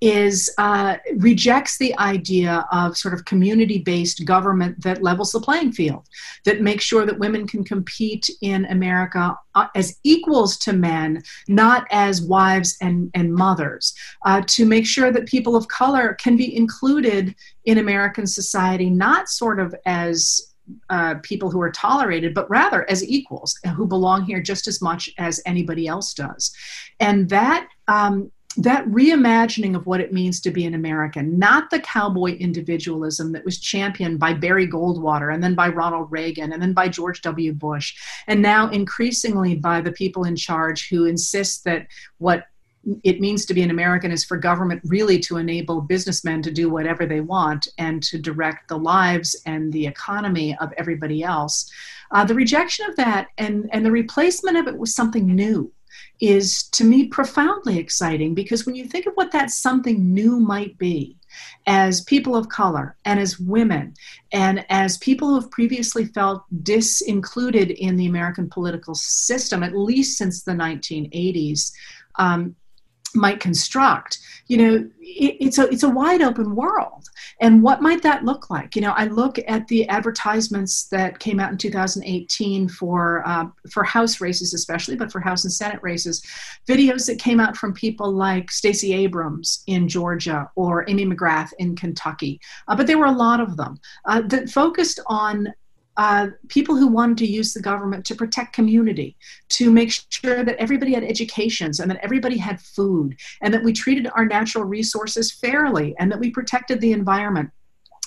is 0.00 0.50
uh, 0.56 0.96
rejects 1.16 1.76
the 1.76 1.92
idea 1.98 2.66
of 2.72 2.96
sort 2.96 3.14
of 3.14 3.26
community-based 3.26 4.24
government 4.24 4.82
that 4.82 5.02
levels 5.02 5.30
the 5.32 5.40
playing 5.40 5.72
field, 5.72 6.06
that 6.46 6.62
makes 6.62 6.84
sure 6.84 7.04
that 7.04 7.18
women 7.18 7.46
can 7.46 7.62
compete 7.62 8.30
in 8.40 8.64
America 8.66 9.36
uh, 9.54 9.66
as 9.74 9.98
equals 10.02 10.56
to 10.56 10.72
men, 10.72 11.22
not 11.48 11.86
as 11.90 12.22
wives 12.22 12.76
and, 12.80 13.10
and 13.14 13.34
mothers, 13.34 13.94
uh, 14.24 14.40
to 14.46 14.64
make 14.64 14.86
sure 14.86 15.12
that 15.12 15.26
people 15.26 15.54
of 15.54 15.68
color 15.68 16.14
can 16.14 16.34
be 16.36 16.56
included 16.56 17.34
in 17.66 17.76
American 17.78 18.26
society, 18.26 18.88
not 18.88 19.28
sort 19.28 19.60
of 19.60 19.74
as 19.84 20.53
uh, 20.90 21.16
people 21.22 21.50
who 21.50 21.60
are 21.60 21.70
tolerated, 21.70 22.34
but 22.34 22.48
rather 22.50 22.88
as 22.90 23.06
equals 23.08 23.58
who 23.76 23.86
belong 23.86 24.24
here 24.24 24.40
just 24.40 24.66
as 24.66 24.80
much 24.80 25.10
as 25.18 25.40
anybody 25.46 25.86
else 25.86 26.14
does. 26.14 26.54
And 27.00 27.28
that 27.28 27.68
um, 27.88 28.30
that 28.56 28.86
reimagining 28.86 29.74
of 29.74 29.86
what 29.86 30.00
it 30.00 30.12
means 30.12 30.40
to 30.40 30.50
be 30.50 30.64
an 30.64 30.74
American, 30.74 31.38
not 31.38 31.70
the 31.70 31.80
cowboy 31.80 32.36
individualism 32.36 33.32
that 33.32 33.44
was 33.44 33.58
championed 33.58 34.20
by 34.20 34.32
Barry 34.32 34.68
Goldwater 34.68 35.34
and 35.34 35.42
then 35.42 35.54
by 35.54 35.68
Ronald 35.68 36.10
Reagan 36.10 36.52
and 36.52 36.62
then 36.62 36.72
by 36.72 36.88
George 36.88 37.20
W. 37.22 37.52
Bush, 37.52 37.94
and 38.28 38.40
now 38.40 38.70
increasingly 38.70 39.56
by 39.56 39.80
the 39.80 39.92
people 39.92 40.24
in 40.24 40.36
charge 40.36 40.88
who 40.88 41.04
insist 41.06 41.64
that 41.64 41.88
what 42.18 42.46
it 43.02 43.20
means 43.20 43.44
to 43.46 43.54
be 43.54 43.62
an 43.62 43.70
American 43.70 44.10
is 44.10 44.24
for 44.24 44.36
government 44.36 44.80
really 44.84 45.18
to 45.20 45.36
enable 45.36 45.80
businessmen 45.80 46.42
to 46.42 46.50
do 46.50 46.68
whatever 46.68 47.06
they 47.06 47.20
want 47.20 47.68
and 47.78 48.02
to 48.04 48.18
direct 48.18 48.68
the 48.68 48.78
lives 48.78 49.36
and 49.46 49.72
the 49.72 49.86
economy 49.86 50.56
of 50.60 50.72
everybody 50.76 51.22
else. 51.22 51.70
Uh, 52.10 52.24
the 52.24 52.34
rejection 52.34 52.86
of 52.88 52.96
that 52.96 53.28
and, 53.38 53.68
and 53.72 53.84
the 53.84 53.90
replacement 53.90 54.56
of 54.56 54.66
it 54.66 54.76
with 54.76 54.90
something 54.90 55.26
new 55.26 55.72
is 56.20 56.64
to 56.68 56.84
me 56.84 57.06
profoundly 57.06 57.78
exciting 57.78 58.34
because 58.34 58.66
when 58.66 58.74
you 58.74 58.84
think 58.84 59.06
of 59.06 59.14
what 59.14 59.32
that 59.32 59.50
something 59.50 60.12
new 60.12 60.38
might 60.38 60.76
be, 60.78 61.16
as 61.66 62.02
people 62.02 62.36
of 62.36 62.48
color 62.48 62.96
and 63.04 63.18
as 63.18 63.40
women 63.40 63.94
and 64.32 64.64
as 64.68 64.98
people 64.98 65.28
who 65.28 65.40
have 65.40 65.50
previously 65.50 66.04
felt 66.04 66.44
disincluded 66.62 67.72
in 67.72 67.96
the 67.96 68.06
American 68.06 68.48
political 68.48 68.94
system, 68.94 69.62
at 69.62 69.76
least 69.76 70.16
since 70.16 70.42
the 70.42 70.52
1980s, 70.52 71.72
um, 72.18 72.54
might 73.14 73.40
construct 73.40 74.18
you 74.46 74.56
know 74.56 74.90
it, 75.00 75.36
it's 75.40 75.58
a 75.58 75.68
it's 75.68 75.82
a 75.82 75.88
wide 75.88 76.22
open 76.22 76.54
world. 76.54 77.08
And 77.40 77.62
what 77.62 77.82
might 77.82 78.02
that 78.02 78.24
look 78.24 78.50
like? 78.50 78.76
You 78.76 78.82
know 78.82 78.92
i 78.96 79.06
look 79.06 79.38
at 79.48 79.66
the 79.68 79.88
advertisements 79.88 80.88
that 80.88 81.18
came 81.18 81.40
out 81.40 81.50
in 81.50 81.58
2018 81.58 82.68
for 82.68 83.26
uh, 83.26 83.46
for 83.70 83.84
house 83.84 84.20
races 84.20 84.54
especially 84.54 84.96
but 84.96 85.10
for 85.10 85.20
house 85.20 85.44
and 85.44 85.52
senate 85.52 85.82
races. 85.82 86.22
Videos 86.68 87.06
that 87.06 87.18
came 87.18 87.40
out 87.40 87.56
from 87.56 87.72
people 87.72 88.10
like 88.10 88.50
stacey 88.50 88.92
abrams 88.92 89.62
in 89.66 89.88
georgia 89.88 90.48
or 90.56 90.84
amy 90.88 91.06
mcgrath 91.06 91.50
in 91.58 91.74
kentucky. 91.74 92.40
Uh, 92.68 92.76
but 92.76 92.86
there 92.86 92.98
were 92.98 93.06
a 93.06 93.12
lot 93.12 93.40
of 93.40 93.56
them. 93.56 93.78
Uh, 94.04 94.20
that 94.22 94.50
focused 94.50 95.00
on 95.06 95.52
uh, 95.96 96.28
people 96.48 96.76
who 96.76 96.88
wanted 96.88 97.18
to 97.18 97.26
use 97.26 97.52
the 97.52 97.62
government 97.62 98.04
to 98.06 98.14
protect 98.14 98.52
community, 98.52 99.16
to 99.50 99.70
make 99.70 99.92
sure 100.10 100.44
that 100.44 100.56
everybody 100.56 100.92
had 100.92 101.04
educations 101.04 101.80
and 101.80 101.90
that 101.90 102.02
everybody 102.02 102.36
had 102.36 102.60
food, 102.60 103.16
and 103.40 103.52
that 103.54 103.62
we 103.62 103.72
treated 103.72 104.10
our 104.14 104.26
natural 104.26 104.64
resources 104.64 105.32
fairly, 105.32 105.94
and 105.98 106.10
that 106.10 106.20
we 106.20 106.30
protected 106.30 106.80
the 106.80 106.92
environment 106.92 107.50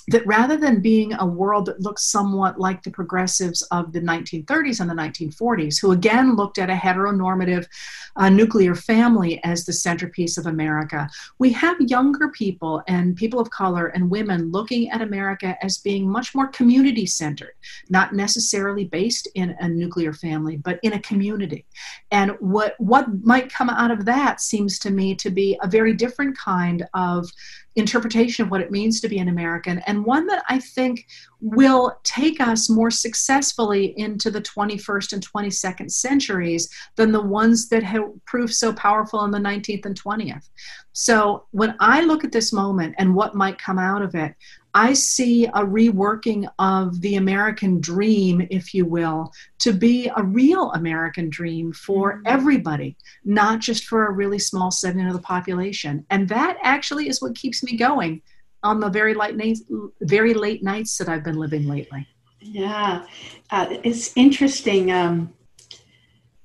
that 0.10 0.26
rather 0.26 0.56
than 0.56 0.80
being 0.80 1.14
a 1.14 1.26
world 1.26 1.66
that 1.66 1.82
looks 1.82 2.04
somewhat 2.04 2.60
like 2.60 2.82
the 2.82 2.92
progressives 2.92 3.62
of 3.64 3.92
the 3.92 4.00
1930s 4.00 4.80
and 4.80 4.90
the 4.90 4.94
1940s, 4.94 5.82
who 5.82 5.92
again 5.92 6.36
looked 6.36 6.58
at 6.58 6.70
a 6.70 6.74
heteronormative 6.74 7.68
uh, 8.16 8.30
nuclear 8.30 8.74
family 8.74 9.44
as 9.44 9.66
the 9.66 9.74
centerpiece 9.74 10.38
of 10.38 10.46
America, 10.46 11.10
we 11.40 11.52
have 11.52 11.80
younger 11.82 12.30
people 12.30 12.82
and 12.88 13.16
people 13.16 13.40
of 13.40 13.50
color 13.50 13.88
and 13.88 14.10
women 14.10 14.50
looking 14.52 14.90
at 14.90 15.02
America 15.02 15.58
as 15.62 15.78
being 15.80 16.10
much 16.10 16.34
more 16.34 16.48
community 16.48 17.06
centered, 17.06 17.54
not 17.90 18.14
necessarily 18.14 18.86
based 18.86 19.28
in 19.36 19.56
a 19.60 19.68
nuclear 19.68 20.14
family, 20.14 20.56
but 20.58 20.80
in 20.84 20.94
a 20.94 21.02
community. 21.02 21.66
And 22.12 22.32
what, 22.40 22.76
what 22.78 23.08
might 23.24 23.52
come 23.52 23.70
out 23.70 23.92
of 23.92 24.06
that 24.06 24.40
seems 24.40 24.80
to 24.80 24.90
me 24.90 25.16
to 25.16 25.30
be 25.30 25.58
a 25.62 25.68
very 25.68 25.94
different 25.94 26.38
kind 26.38 26.88
of 26.94 27.30
interpretation 27.78 28.44
of 28.44 28.52
what 28.52 28.62
it 28.62 28.72
means 28.72 29.00
to 29.00 29.08
be 29.08 29.20
an 29.20 29.30
American, 29.30 29.80
and 29.88 30.04
one 30.06 30.26
that 30.28 30.44
I 30.50 30.60
think 30.60 31.06
will 31.40 31.98
take 32.04 32.42
us 32.42 32.70
more 32.70 32.90
successfully 32.90 33.94
into 33.98 34.32
the 34.32 34.42
21st 34.42 35.14
and 35.14 35.28
22nd 35.28 35.92
centuries 35.92 36.70
than 36.96 37.12
the 37.12 37.22
ones 37.22 37.70
that 37.70 37.84
have 37.84 38.04
proved 38.26 38.54
so 38.54 38.74
powerful 38.74 39.24
in 39.26 39.32
the 39.32 39.38
19th 39.38 39.86
and 39.86 40.02
20th. 40.02 40.50
So 40.94 41.46
when 41.52 41.76
I 41.80 42.02
look 42.02 42.24
at 42.24 42.32
this 42.32 42.52
moment 42.52 42.96
and 42.98 43.14
what 43.14 43.36
might 43.36 43.60
come 43.60 43.78
out 43.78 44.02
of 44.02 44.16
it, 44.16 44.34
I 44.74 44.94
see 44.94 45.46
a 45.46 45.64
reworking 45.64 46.48
of 46.60 47.02
the 47.02 47.16
American 47.16 47.80
dream, 47.80 48.48
if 48.52 48.74
you 48.74 48.86
will, 48.86 49.32
to 49.60 49.74
be 49.74 50.12
a 50.16 50.24
real 50.24 50.72
American 50.74 51.30
dream 51.30 51.74
for 51.74 52.14
mm-hmm. 52.14 52.24
everybody, 52.26 52.96
not 53.26 53.60
just 53.60 53.86
for 53.86 54.08
a 54.08 54.12
really 54.12 54.40
small 54.40 54.72
segment 54.72 55.08
of 55.08 55.14
the 55.14 55.22
population. 55.22 56.06
And 56.10 56.30
that 56.30 56.58
actually 56.62 57.10
is 57.10 57.22
what 57.22 57.36
keeps 57.36 57.64
me 57.64 57.76
going 57.76 58.22
on 58.64 58.80
the 58.80 58.90
very 58.90 59.14
late 59.14 59.36
nights, 59.36 59.64
very 60.02 60.34
late 60.34 60.64
nights 60.64 60.98
that 60.98 61.10
I've 61.10 61.24
been 61.24 61.38
living 61.38 61.68
lately. 61.68 62.08
Yeah, 62.40 63.06
uh, 63.50 63.68
it's 63.84 64.16
interesting 64.16 64.88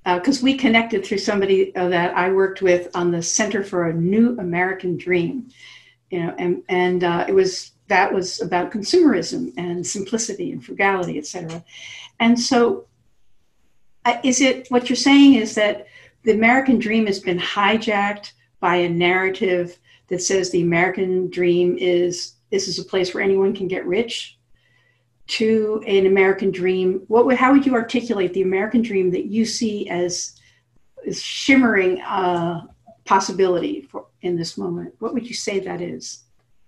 because 0.05 0.43
uh, 0.43 0.45
we 0.45 0.57
connected 0.57 1.05
through 1.05 1.19
somebody 1.19 1.75
uh, 1.77 1.89
that 1.89 2.17
I 2.17 2.33
worked 2.33 2.63
with 2.63 2.89
on 2.95 3.11
the 3.11 3.23
Center 3.23 3.63
for 3.63 3.89
a 3.89 3.93
New 3.93 4.39
American 4.39 4.97
Dream, 4.97 5.49
you 6.11 6.21
know, 6.21 6.35
and 6.39 6.63
and 6.69 7.05
uh, 7.05 7.27
it 7.29 7.33
was 7.33 7.72
that 7.89 8.13
was 8.13 8.41
about 8.41 8.73
consumerism 8.73 9.53
and 9.57 9.87
simplicity 9.87 10.53
and 10.53 10.65
frugality, 10.65 11.19
et 11.19 11.27
cetera. 11.27 11.63
And 12.21 12.39
so, 12.39 12.87
uh, 14.05 14.19
is 14.23 14.41
it 14.41 14.69
what 14.71 14.89
you're 14.89 14.97
saying 14.97 15.35
is 15.35 15.55
that 15.55 15.87
the 16.25 16.33
American 16.33 16.79
dream 16.79 17.07
has 17.07 17.21
been 17.21 17.39
hijacked 17.39 18.33
by 18.61 18.77
a 18.77 18.89
narrative 18.89 19.79
that 20.09 20.23
says 20.23 20.51
the 20.51 20.63
American 20.63 21.29
dream 21.31 21.77
is 21.79 22.35
this 22.51 22.69
is 22.69 22.79
a 22.79 22.85
place 22.85 23.13
where 23.13 23.23
anyone 23.23 23.55
can 23.55 23.69
get 23.69 23.87
rich? 23.87 24.39
To 25.29 25.83
an 25.87 26.07
American 26.07 26.51
dream, 26.51 27.03
what 27.09 27.25
would, 27.27 27.37
how 27.37 27.53
would 27.53 27.65
you 27.65 27.75
articulate 27.75 28.35
the 28.35 28.43
American 28.43 28.83
dream 28.83 29.11
that 29.13 29.27
you 29.27 29.45
see 29.45 29.89
as, 29.89 30.39
as 31.07 31.23
shimmering 31.23 32.01
uh, 32.03 32.67
possibility 33.05 33.83
for 33.83 34.07
in 34.21 34.37
this 34.37 34.59
moment? 34.59 34.95
What 34.99 35.15
would 35.15 35.27
you 35.27 35.35
say 35.35 35.61
that 35.61 35.81
is? 35.81 36.25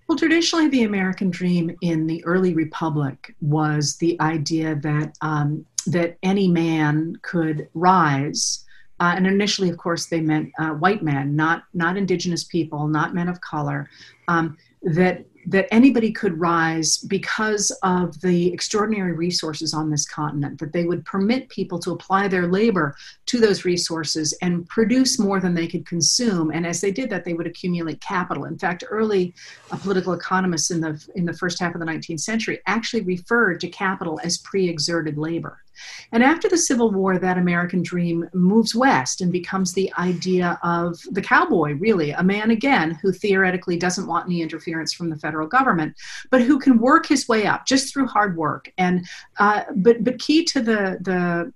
Well, 0.06 0.18
traditionally, 0.18 0.68
the 0.68 0.84
American 0.84 1.30
dream 1.30 1.74
in 1.80 2.06
the 2.06 2.24
early 2.24 2.54
republic 2.54 3.34
was 3.40 3.96
the 3.96 4.20
idea 4.20 4.74
that 4.76 5.16
um, 5.22 5.64
that 5.86 6.18
any 6.22 6.48
man 6.48 7.16
could 7.22 7.68
rise. 7.74 8.64
Uh, 9.00 9.14
and 9.16 9.26
initially, 9.26 9.68
of 9.70 9.76
course, 9.76 10.06
they 10.06 10.20
meant 10.20 10.52
uh, 10.58 10.70
white 10.70 11.02
men, 11.02 11.34
not 11.34 11.64
not 11.72 11.96
indigenous 11.96 12.44
people, 12.44 12.86
not 12.86 13.14
men 13.14 13.28
of 13.28 13.40
color. 13.40 13.88
Um, 14.28 14.56
that 14.82 15.24
that 15.46 15.66
anybody 15.70 16.12
could 16.12 16.38
rise 16.38 16.98
because 16.98 17.70
of 17.82 18.20
the 18.20 18.52
extraordinary 18.52 19.12
resources 19.12 19.74
on 19.74 19.90
this 19.90 20.06
continent, 20.06 20.58
that 20.60 20.72
they 20.72 20.84
would 20.84 21.04
permit 21.04 21.48
people 21.48 21.78
to 21.80 21.92
apply 21.92 22.28
their 22.28 22.46
labor 22.46 22.94
to 23.26 23.40
those 23.40 23.64
resources 23.64 24.36
and 24.42 24.68
produce 24.68 25.18
more 25.18 25.40
than 25.40 25.54
they 25.54 25.66
could 25.66 25.86
consume. 25.86 26.50
And 26.50 26.66
as 26.66 26.80
they 26.80 26.90
did 26.90 27.10
that, 27.10 27.24
they 27.24 27.34
would 27.34 27.46
accumulate 27.46 28.00
capital. 28.00 28.44
In 28.44 28.58
fact, 28.58 28.84
early 28.88 29.34
uh, 29.70 29.76
political 29.76 30.12
economists 30.12 30.70
in 30.70 30.80
the, 30.80 31.04
in 31.14 31.24
the 31.24 31.34
first 31.34 31.58
half 31.58 31.74
of 31.74 31.80
the 31.80 31.86
19th 31.86 32.20
century 32.20 32.60
actually 32.66 33.02
referred 33.02 33.60
to 33.60 33.68
capital 33.68 34.20
as 34.22 34.38
pre 34.38 34.68
exerted 34.68 35.18
labor. 35.18 35.58
And 36.12 36.22
after 36.22 36.48
the 36.48 36.58
Civil 36.58 36.90
War, 36.90 37.18
that 37.18 37.38
American 37.38 37.82
dream 37.82 38.28
moves 38.32 38.74
west 38.74 39.20
and 39.20 39.32
becomes 39.32 39.72
the 39.72 39.92
idea 39.98 40.58
of 40.62 41.00
the 41.10 41.22
cowboy, 41.22 41.74
really, 41.74 42.10
a 42.10 42.22
man 42.22 42.50
again 42.50 42.98
who 43.02 43.12
theoretically 43.12 43.76
doesn't 43.76 44.06
want 44.06 44.26
any 44.26 44.42
interference 44.42 44.92
from 44.92 45.10
the 45.10 45.16
federal 45.16 45.46
government, 45.46 45.94
but 46.30 46.42
who 46.42 46.58
can 46.58 46.78
work 46.78 47.06
his 47.06 47.28
way 47.28 47.46
up 47.46 47.66
just 47.66 47.92
through 47.92 48.06
hard 48.06 48.36
work. 48.36 48.72
And 48.78 49.06
uh, 49.38 49.64
but 49.76 50.04
but 50.04 50.18
key 50.18 50.44
to 50.46 50.60
the 50.60 50.98
the 51.00 51.52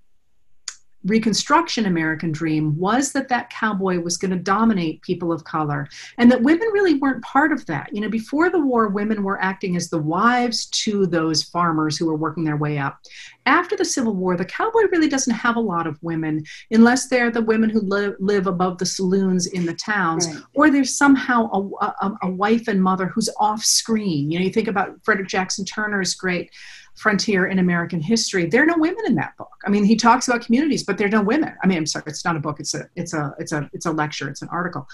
Reconstruction 1.05 1.85
American 1.85 2.31
dream 2.31 2.77
was 2.77 3.13
that 3.13 3.29
that 3.29 3.49
cowboy 3.49 3.99
was 3.99 4.17
going 4.17 4.31
to 4.31 4.37
dominate 4.37 5.01
people 5.01 5.31
of 5.31 5.43
color 5.45 5.87
and 6.17 6.29
that 6.31 6.41
women 6.41 6.67
really 6.73 6.95
weren't 6.95 7.23
part 7.23 7.51
of 7.51 7.65
that. 7.67 7.93
You 7.93 8.01
know, 8.01 8.09
before 8.09 8.49
the 8.49 8.59
war, 8.59 8.89
women 8.89 9.23
were 9.23 9.41
acting 9.41 9.75
as 9.77 9.89
the 9.89 9.97
wives 9.97 10.65
to 10.67 11.05
those 11.05 11.43
farmers 11.43 11.97
who 11.97 12.05
were 12.05 12.17
working 12.17 12.43
their 12.43 12.57
way 12.57 12.77
up. 12.77 12.99
After 13.45 13.77
the 13.77 13.85
Civil 13.85 14.13
War, 14.13 14.35
the 14.35 14.45
cowboy 14.45 14.83
really 14.91 15.07
doesn't 15.07 15.33
have 15.33 15.55
a 15.55 15.61
lot 15.61 15.87
of 15.87 15.97
women 16.03 16.43
unless 16.69 17.07
they're 17.07 17.31
the 17.31 17.41
women 17.41 17.69
who 17.69 17.79
live, 17.79 18.15
live 18.19 18.45
above 18.45 18.77
the 18.77 18.85
saloons 18.85 19.47
in 19.47 19.65
the 19.65 19.73
towns 19.73 20.27
right. 20.27 20.43
or 20.53 20.69
there's 20.69 20.97
somehow 20.97 21.49
a, 21.51 21.85
a, 21.85 22.17
a 22.23 22.29
wife 22.29 22.67
and 22.67 22.83
mother 22.83 23.07
who's 23.07 23.29
off 23.39 23.63
screen. 23.63 24.29
You 24.29 24.39
know, 24.39 24.45
you 24.45 24.51
think 24.51 24.67
about 24.67 24.97
Frederick 25.03 25.29
Jackson 25.29 25.65
Turner's 25.65 26.13
great 26.13 26.51
frontier 26.99 27.47
in 27.47 27.59
American 27.59 28.01
history. 28.01 28.45
There 28.45 28.61
are 28.61 28.65
no 28.65 28.77
women 28.77 29.03
in 29.07 29.15
that 29.15 29.37
book. 29.37 29.55
I 29.65 29.69
mean, 29.69 29.85
he 29.85 29.95
talks 29.95 30.27
about 30.27 30.41
communities, 30.41 30.83
but 30.83 30.97
there 30.97 31.07
are 31.07 31.11
no 31.11 31.21
women. 31.21 31.55
I 31.63 31.67
mean, 31.67 31.77
I'm 31.77 31.85
sorry, 31.85 32.03
it's 32.07 32.25
not 32.25 32.35
a 32.35 32.39
book. 32.39 32.59
It's 32.59 32.73
a 32.73 32.89
it's 32.95 33.13
a 33.13 33.33
it's 33.39 33.53
a 33.53 33.69
it's 33.71 33.85
a 33.85 33.91
lecture. 33.91 34.29
It's 34.29 34.41
an 34.41 34.49
article. 34.51 34.85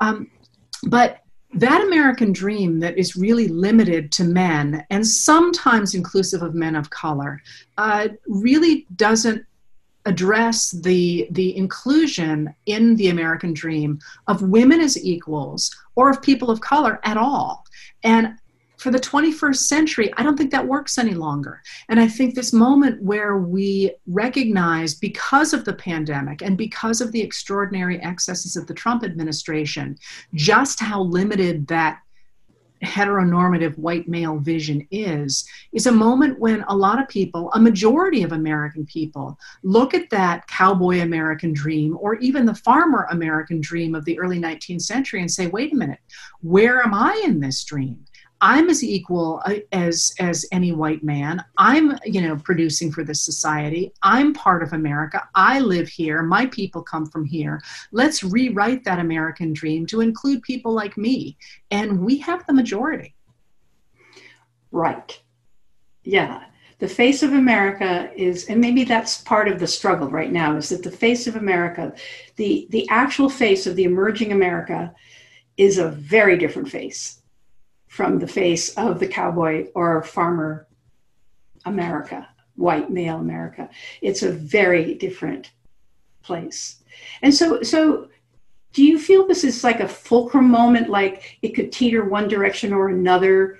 Um, 0.00 0.30
but 0.84 1.22
that 1.54 1.82
American 1.82 2.32
dream 2.32 2.78
that 2.80 2.96
is 2.96 3.16
really 3.16 3.48
limited 3.48 4.12
to 4.12 4.24
men 4.24 4.84
and 4.90 5.04
sometimes 5.04 5.94
inclusive 5.94 6.42
of 6.42 6.54
men 6.54 6.76
of 6.76 6.90
color 6.90 7.42
uh, 7.78 8.08
really 8.26 8.86
doesn't 8.94 9.44
address 10.04 10.70
the 10.70 11.26
the 11.32 11.56
inclusion 11.56 12.54
in 12.66 12.94
the 12.96 13.08
American 13.08 13.52
dream 13.52 13.98
of 14.28 14.42
women 14.42 14.80
as 14.80 15.02
equals 15.04 15.74
or 15.96 16.08
of 16.08 16.22
people 16.22 16.50
of 16.50 16.60
color 16.60 17.00
at 17.02 17.16
all. 17.16 17.64
And 18.04 18.34
for 18.78 18.90
the 18.90 18.98
21st 18.98 19.56
century, 19.56 20.12
I 20.16 20.22
don't 20.22 20.36
think 20.36 20.52
that 20.52 20.66
works 20.66 20.98
any 20.98 21.14
longer. 21.14 21.62
And 21.88 21.98
I 22.00 22.08
think 22.08 22.34
this 22.34 22.52
moment 22.52 23.02
where 23.02 23.38
we 23.38 23.92
recognize, 24.06 24.94
because 24.94 25.52
of 25.52 25.64
the 25.64 25.74
pandemic 25.74 26.42
and 26.42 26.56
because 26.56 27.00
of 27.00 27.12
the 27.12 27.20
extraordinary 27.20 28.00
excesses 28.00 28.56
of 28.56 28.66
the 28.66 28.74
Trump 28.74 29.02
administration, 29.02 29.98
just 30.34 30.80
how 30.80 31.02
limited 31.02 31.66
that 31.68 32.00
heteronormative 32.82 33.76
white 33.76 34.08
male 34.08 34.38
vision 34.38 34.86
is 34.90 35.48
is 35.72 35.86
a 35.86 35.92
moment 35.92 36.38
when 36.38 36.64
a 36.68 36.76
lot 36.76 37.00
of 37.00 37.08
people 37.08 37.50
a 37.54 37.60
majority 37.60 38.22
of 38.22 38.30
american 38.30 38.86
people 38.86 39.36
look 39.64 39.94
at 39.94 40.08
that 40.10 40.46
cowboy 40.46 41.00
american 41.00 41.52
dream 41.52 41.98
or 42.00 42.14
even 42.16 42.46
the 42.46 42.54
farmer 42.54 43.08
american 43.10 43.60
dream 43.60 43.96
of 43.96 44.04
the 44.04 44.18
early 44.18 44.38
19th 44.38 44.82
century 44.82 45.20
and 45.20 45.30
say 45.30 45.48
wait 45.48 45.72
a 45.72 45.76
minute 45.76 45.98
where 46.40 46.80
am 46.84 46.94
i 46.94 47.20
in 47.24 47.40
this 47.40 47.64
dream 47.64 47.98
I'm 48.40 48.70
as 48.70 48.84
equal 48.84 49.42
uh, 49.44 49.56
as 49.72 50.14
as 50.20 50.46
any 50.52 50.72
white 50.72 51.02
man. 51.02 51.44
I'm, 51.56 51.98
you 52.04 52.20
know, 52.20 52.36
producing 52.36 52.92
for 52.92 53.02
this 53.02 53.20
society. 53.20 53.92
I'm 54.02 54.32
part 54.32 54.62
of 54.62 54.72
America. 54.72 55.28
I 55.34 55.58
live 55.60 55.88
here. 55.88 56.22
My 56.22 56.46
people 56.46 56.82
come 56.82 57.06
from 57.06 57.24
here. 57.24 57.60
Let's 57.90 58.22
rewrite 58.22 58.84
that 58.84 59.00
American 59.00 59.52
dream 59.52 59.86
to 59.86 60.00
include 60.00 60.42
people 60.42 60.72
like 60.72 60.96
me. 60.96 61.36
And 61.70 62.04
we 62.04 62.18
have 62.18 62.46
the 62.46 62.52
majority. 62.52 63.14
Right. 64.70 65.20
Yeah. 66.04 66.44
The 66.78 66.88
face 66.88 67.24
of 67.24 67.32
America 67.32 68.12
is 68.14 68.46
and 68.46 68.60
maybe 68.60 68.84
that's 68.84 69.20
part 69.22 69.48
of 69.48 69.58
the 69.58 69.66
struggle 69.66 70.08
right 70.08 70.30
now 70.30 70.56
is 70.56 70.68
that 70.68 70.84
the 70.84 70.92
face 70.92 71.26
of 71.26 71.34
America, 71.34 71.92
the 72.36 72.68
the 72.70 72.88
actual 72.88 73.28
face 73.28 73.66
of 73.66 73.74
the 73.74 73.82
emerging 73.82 74.30
America 74.30 74.94
is 75.56 75.78
a 75.78 75.88
very 75.88 76.38
different 76.38 76.68
face 76.68 77.17
from 77.88 78.18
the 78.18 78.28
face 78.28 78.74
of 78.76 79.00
the 79.00 79.08
cowboy 79.08 79.66
or 79.74 80.02
farmer 80.02 80.66
America, 81.64 82.28
white 82.56 82.90
male 82.90 83.16
America. 83.16 83.68
It's 84.00 84.22
a 84.22 84.30
very 84.32 84.94
different 84.94 85.50
place. 86.22 86.82
And 87.22 87.34
so, 87.34 87.62
so 87.62 88.08
do 88.72 88.84
you 88.84 88.98
feel 88.98 89.26
this 89.26 89.44
is 89.44 89.64
like 89.64 89.80
a 89.80 89.88
fulcrum 89.88 90.48
moment, 90.50 90.88
like 90.88 91.38
it 91.42 91.50
could 91.54 91.72
teeter 91.72 92.04
one 92.04 92.28
direction 92.28 92.72
or 92.72 92.88
another? 92.88 93.58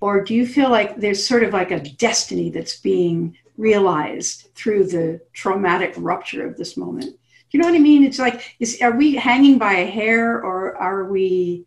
Or 0.00 0.22
do 0.22 0.34
you 0.34 0.46
feel 0.46 0.70
like 0.70 0.96
there's 0.96 1.26
sort 1.26 1.42
of 1.42 1.52
like 1.52 1.70
a 1.70 1.80
destiny 1.80 2.50
that's 2.50 2.76
being 2.76 3.36
realized 3.56 4.50
through 4.54 4.86
the 4.86 5.20
traumatic 5.32 5.94
rupture 5.96 6.46
of 6.46 6.56
this 6.56 6.76
moment? 6.76 7.06
Do 7.06 7.58
you 7.58 7.60
know 7.60 7.68
what 7.68 7.76
I 7.76 7.80
mean? 7.80 8.04
It's 8.04 8.18
like, 8.18 8.56
is, 8.60 8.82
are 8.82 8.96
we 8.96 9.14
hanging 9.14 9.58
by 9.58 9.74
a 9.74 9.86
hair 9.86 10.42
or 10.42 10.76
are 10.76 11.04
we 11.04 11.66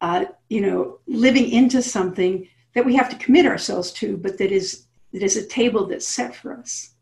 uh, 0.00 0.24
you 0.48 0.60
know, 0.60 0.98
living 1.06 1.50
into 1.50 1.82
something 1.82 2.48
that 2.74 2.84
we 2.84 2.94
have 2.96 3.10
to 3.10 3.16
commit 3.16 3.46
ourselves 3.46 3.92
to, 3.92 4.16
but 4.16 4.38
that 4.38 4.52
is 4.52 4.86
that 5.12 5.22
is 5.22 5.36
a 5.36 5.46
table 5.46 5.86
that's 5.86 6.06
set 6.06 6.34
for 6.34 6.56
us. 6.56 6.94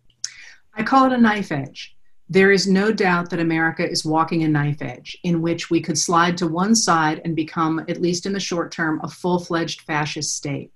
I 0.75 0.83
call 0.83 1.07
it 1.07 1.13
a 1.13 1.19
knife 1.19 1.53
edge. 1.53 1.95
There 2.31 2.51
is 2.51 2.67
no 2.67 2.93
doubt 2.93 3.31
that 3.31 3.41
America 3.41 3.89
is 3.89 4.05
walking 4.05 4.45
a 4.45 4.49
knife 4.49 4.83
edge 4.83 5.19
in 5.25 5.43
which 5.43 5.71
we 5.71 5.81
could 5.81 5.99
slide 5.99 6.37
to 6.39 6.47
one 6.47 6.75
side 6.75 7.21
and 7.25 7.35
become, 7.35 7.81
at 7.89 8.01
least 8.01 8.27
in 8.27 8.33
the 8.33 8.41
short 8.41 8.71
term, 8.71 9.01
a 9.03 9.09
full 9.09 9.39
fledged 9.39 9.83
fascist 9.83 10.37
state. 10.37 10.71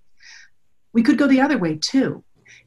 We 0.92 1.02
could 1.02 1.18
go 1.18 1.26
the 1.26 1.40
other 1.40 1.58
way 1.58 1.76
too. 1.76 2.24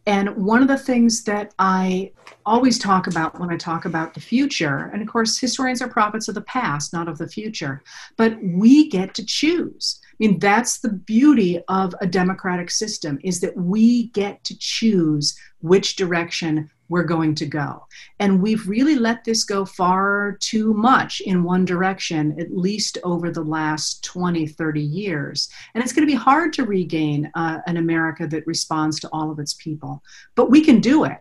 And 0.07 0.35
one 0.35 0.61
of 0.61 0.67
the 0.67 0.77
things 0.77 1.23
that 1.23 1.53
I 1.57 2.11
always 2.45 2.77
talk 2.77 3.07
about 3.07 3.39
when 3.39 3.49
I 3.49 3.57
talk 3.57 3.85
about 3.85 4.13
the 4.13 4.19
future, 4.19 4.91
and 4.93 5.01
of 5.01 5.07
course, 5.07 5.39
historians 5.39 5.81
are 5.81 5.87
prophets 5.87 6.27
of 6.27 6.35
the 6.35 6.41
past, 6.41 6.93
not 6.93 7.07
of 7.07 7.17
the 7.17 7.27
future, 7.27 7.81
but 8.15 8.37
we 8.43 8.87
get 8.89 9.15
to 9.15 9.25
choose. 9.25 9.99
I 10.03 10.15
mean, 10.19 10.39
that's 10.39 10.79
the 10.79 10.93
beauty 10.93 11.59
of 11.67 11.95
a 12.01 12.07
democratic 12.07 12.69
system 12.69 13.19
is 13.23 13.41
that 13.41 13.57
we 13.57 14.07
get 14.09 14.43
to 14.43 14.57
choose 14.57 15.37
which 15.61 15.95
direction 15.95 16.69
we're 16.89 17.03
going 17.03 17.35
to 17.35 17.45
go. 17.45 17.85
And 18.19 18.41
we've 18.41 18.67
really 18.67 18.95
let 18.95 19.23
this 19.23 19.43
go 19.43 19.65
far 19.65 20.37
too 20.39 20.73
much 20.73 21.21
in 21.21 21.43
one 21.43 21.65
direction, 21.65 22.39
at 22.39 22.55
least 22.55 22.97
over 23.03 23.31
the 23.31 23.43
last 23.43 24.03
20, 24.03 24.47
30 24.47 24.81
years. 24.81 25.49
And 25.73 25.83
it's 25.83 25.93
going 25.93 26.07
to 26.07 26.11
be 26.11 26.17
hard 26.17 26.53
to 26.53 26.65
regain 26.65 27.31
uh, 27.35 27.59
an 27.65 27.77
America 27.77 28.27
that 28.27 28.47
responds 28.47 28.99
to 28.99 29.09
all 29.11 29.31
of 29.31 29.39
its 29.39 29.53
people. 29.55 30.03
But 30.35 30.51
we 30.51 30.63
can 30.63 30.79
do 30.79 31.05
it. 31.05 31.17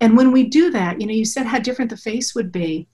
And 0.00 0.16
when 0.16 0.32
we 0.32 0.44
do 0.44 0.70
that, 0.70 1.00
you 1.00 1.06
know, 1.06 1.12
you 1.12 1.24
said 1.24 1.46
how 1.46 1.58
different 1.58 1.90
the 1.90 1.96
face 1.96 2.34
would 2.34 2.52
be. 2.52 2.88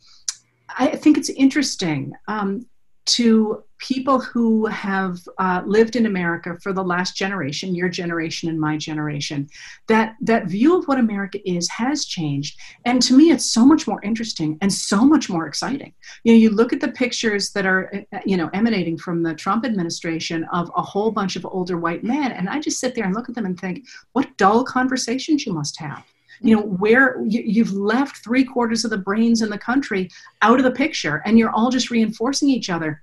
I 0.77 0.89
think 0.89 1.19
it's 1.19 1.29
interesting. 1.31 2.13
Um, 2.27 2.67
to 3.07 3.63
people 3.79 4.19
who 4.19 4.65
have 4.67 5.19
uh, 5.39 5.63
lived 5.67 5.95
in 5.95 6.07
America 6.07 6.57
for 6.63 6.73
the 6.73 6.83
last 6.83 7.17
generation, 7.17 7.75
your 7.75 7.89
generation 7.89 8.49
and 8.49 8.59
my 8.59 8.79
generation, 8.79 9.47
that 9.89 10.15
that 10.23 10.47
view 10.47 10.79
of 10.79 10.87
what 10.87 10.99
America 10.99 11.39
is 11.49 11.69
has 11.69 12.07
changed. 12.07 12.59
And 12.87 13.03
to 13.03 13.17
me, 13.17 13.31
it's 13.31 13.51
so 13.51 13.67
much 13.67 13.87
more 13.87 14.01
interesting 14.03 14.57
and 14.63 14.73
so 14.73 15.05
much 15.05 15.29
more 15.29 15.47
exciting. 15.47 15.93
You 16.23 16.33
know, 16.33 16.39
you 16.39 16.51
look 16.51 16.73
at 16.73 16.81
the 16.81 16.93
pictures 16.93 17.51
that 17.53 17.67
are, 17.67 17.93
uh, 18.13 18.21
you 18.25 18.37
know, 18.37 18.49
emanating 18.55 18.97
from 18.97 19.23
the 19.23 19.35
Trump 19.35 19.67
administration 19.67 20.45
of 20.53 20.71
a 20.77 20.83
whole 20.83 21.11
bunch 21.11 21.37
of 21.37 21.45
older 21.45 21.77
white 21.77 22.05
men, 22.05 22.33
and 22.33 22.49
I 22.49 22.61
just 22.61 22.81
sit 22.81 22.95
there 22.95 23.05
and 23.05 23.15
look 23.15 23.29
at 23.29 23.35
them 23.35 23.47
and 23.47 23.59
think, 23.59 23.87
what 24.13 24.37
dull 24.39 24.65
conversations 24.65 25.45
you 25.45 25.53
must 25.53 25.79
have 25.79 26.05
you 26.41 26.55
know 26.55 26.63
where 26.63 27.23
you, 27.27 27.65
have 27.65 27.73
left 27.73 28.19
three 28.19 28.45
quarters 28.45 28.85
of 28.85 28.91
the 28.91 28.99
brains 28.99 29.43
in 29.43 29.51
the 29.51 29.59
country 29.59 30.11
out 30.43 30.59
of 30.59 30.65
the 30.65 30.71
picture 30.71 31.23
and 31.25 31.39
you're 31.39 31.51
all 31.51 31.71
just 31.71 31.91
reinforcing 31.91 32.49
each 32.49 32.71
other 32.71 33.03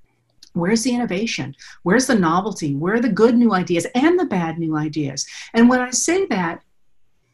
Where's 0.53 0.83
the 0.83 0.93
innovation? 0.93 1.55
Where's 1.83 2.07
the 2.07 2.15
novelty? 2.15 2.75
Where 2.75 2.95
are 2.95 2.99
the 2.99 3.09
good 3.09 3.37
new 3.37 3.53
ideas 3.53 3.87
and 3.95 4.19
the 4.19 4.25
bad 4.25 4.59
new 4.59 4.75
ideas? 4.75 5.25
And 5.53 5.69
when 5.69 5.79
I 5.79 5.91
say 5.91 6.25
that, 6.25 6.61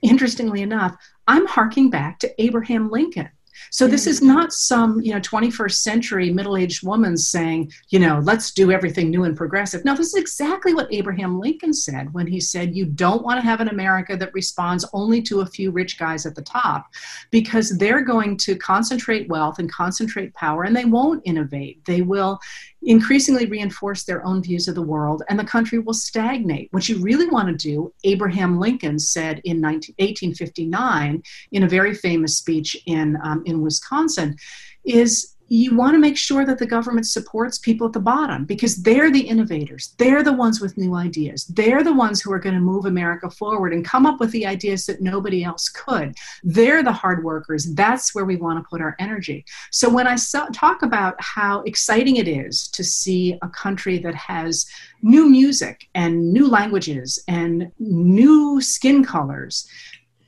interestingly 0.02 0.62
enough, 0.62 0.96
I'm 1.28 1.48
harking 1.48 1.90
back 1.90 2.20
to 2.20 2.42
Abraham 2.42 2.92
Lincoln 2.92 3.30
so 3.72 3.88
this 3.88 4.08
is 4.08 4.22
not 4.22 4.54
some, 4.54 5.02
you 5.02 5.14
know, 5.14 5.20
21st 5.20 5.74
century 5.74 6.32
middle-aged 6.32 6.86
woman 6.86 7.18
saying, 7.18 7.72
you 7.90 8.00
know, 8.00 8.20
let's 8.24 8.52
do 8.52 8.72
everything 8.72 9.10
new 9.10 9.24
and 9.24 9.36
progressive. 9.36 9.84
No, 9.86 9.96
this 9.96 10.08
is 10.08 10.16
exactly 10.16 10.74
what 10.74 10.92
Abraham 10.92 11.40
Lincoln 11.40 11.74
said 11.74 12.14
when 12.14 12.28
he 12.28 12.40
said 12.40 12.76
you 12.76 12.86
don't 12.86 13.24
want 13.24 13.40
to 13.40 13.46
have 13.46 13.62
an 13.62 13.70
America 13.70 14.16
that 14.18 14.34
responds 14.34 14.86
only 14.94 15.22
to 15.24 15.42
a 15.42 15.46
few 15.46 15.72
rich 15.72 15.98
guys 15.98 16.26
at 16.26 16.36
the 16.36 16.42
top 16.42 16.88
because 17.32 17.78
they're 17.78 18.02
going 18.02 18.38
to 18.38 18.56
concentrate 18.56 19.30
wealth 19.30 19.60
and 19.60 19.72
concentrate 19.72 20.34
power 20.34 20.64
and 20.64 20.76
they 20.76 20.86
won't 20.86 21.22
innovate. 21.26 21.84
They 21.86 22.02
will 22.02 22.40
increasingly 22.84 23.46
reinforce 23.46 24.04
their 24.04 24.26
own 24.26 24.42
views 24.42 24.68
of 24.68 24.76
the 24.76 24.82
world 24.82 25.24
and 25.30 25.40
the 25.40 25.44
country 25.44 25.80
will 25.80 25.94
stagnate. 25.94 26.70
What 26.72 26.88
you 26.88 27.00
really 27.00 27.28
want 27.28 27.48
to 27.48 27.56
do, 27.56 27.94
Abraham 28.04 28.60
Lincoln 28.60 29.00
said 29.00 29.42
in 29.44 29.60
19, 29.60 29.96
1859 29.98 31.24
in 31.52 31.64
a 31.64 31.68
very 31.68 31.94
famous 31.94 32.38
speech 32.38 32.78
in, 32.86 33.18
um, 33.24 33.44
in 33.46 33.62
Wisconsin, 33.62 34.36
is 34.86 35.36
you 35.50 35.76
want 35.76 35.94
to 35.94 36.00
make 36.00 36.18
sure 36.18 36.46
that 36.46 36.58
the 36.58 36.66
government 36.66 37.08
supports 37.08 37.58
people 37.58 37.88
at 37.88 37.94
the 37.94 38.00
bottom 38.00 38.46
because 38.46 38.78
they're 38.78 39.12
the 39.12 39.22
innovators. 39.22 39.94
They're 39.98 40.24
the 40.24 40.34
ones 40.34 40.60
with 40.60 40.78
new 40.78 40.96
ideas. 40.96 41.46
They're 41.46 41.84
the 41.84 41.94
ones 41.94 42.22
who 42.22 42.32
are 42.34 42.40
going 42.40 42.56
to 42.56 42.62
move 42.62 42.86
America 42.86 43.30
forward 43.30 43.74
and 43.74 43.86
come 43.86 44.06
up 44.06 44.20
with 44.20 44.32
the 44.32 44.46
ideas 44.46 44.86
that 44.88 45.02
nobody 45.02 45.44
else 45.44 45.70
could. 45.70 46.16
They're 46.44 46.84
the 46.84 46.92
hard 46.92 47.24
workers. 47.24 47.74
That's 47.74 48.14
where 48.14 48.26
we 48.26 48.36
want 48.36 48.62
to 48.62 48.70
put 48.70 48.82
our 48.82 48.96
energy. 49.00 49.46
So 49.72 49.90
when 49.90 50.08
I 50.08 50.16
so- 50.16 50.50
talk 50.50 50.82
about 50.82 51.16
how 51.20 51.62
exciting 51.62 52.18
it 52.18 52.28
is 52.28 52.68
to 52.70 52.84
see 52.84 53.38
a 53.42 53.50
country 53.50 54.00
that 54.00 54.16
has 54.16 54.66
new 55.02 55.30
music 55.30 55.88
and 55.96 56.34
new 56.34 56.48
languages 56.48 57.24
and 57.28 57.72
new 57.80 58.60
skin 58.62 59.04
colors, 59.04 59.68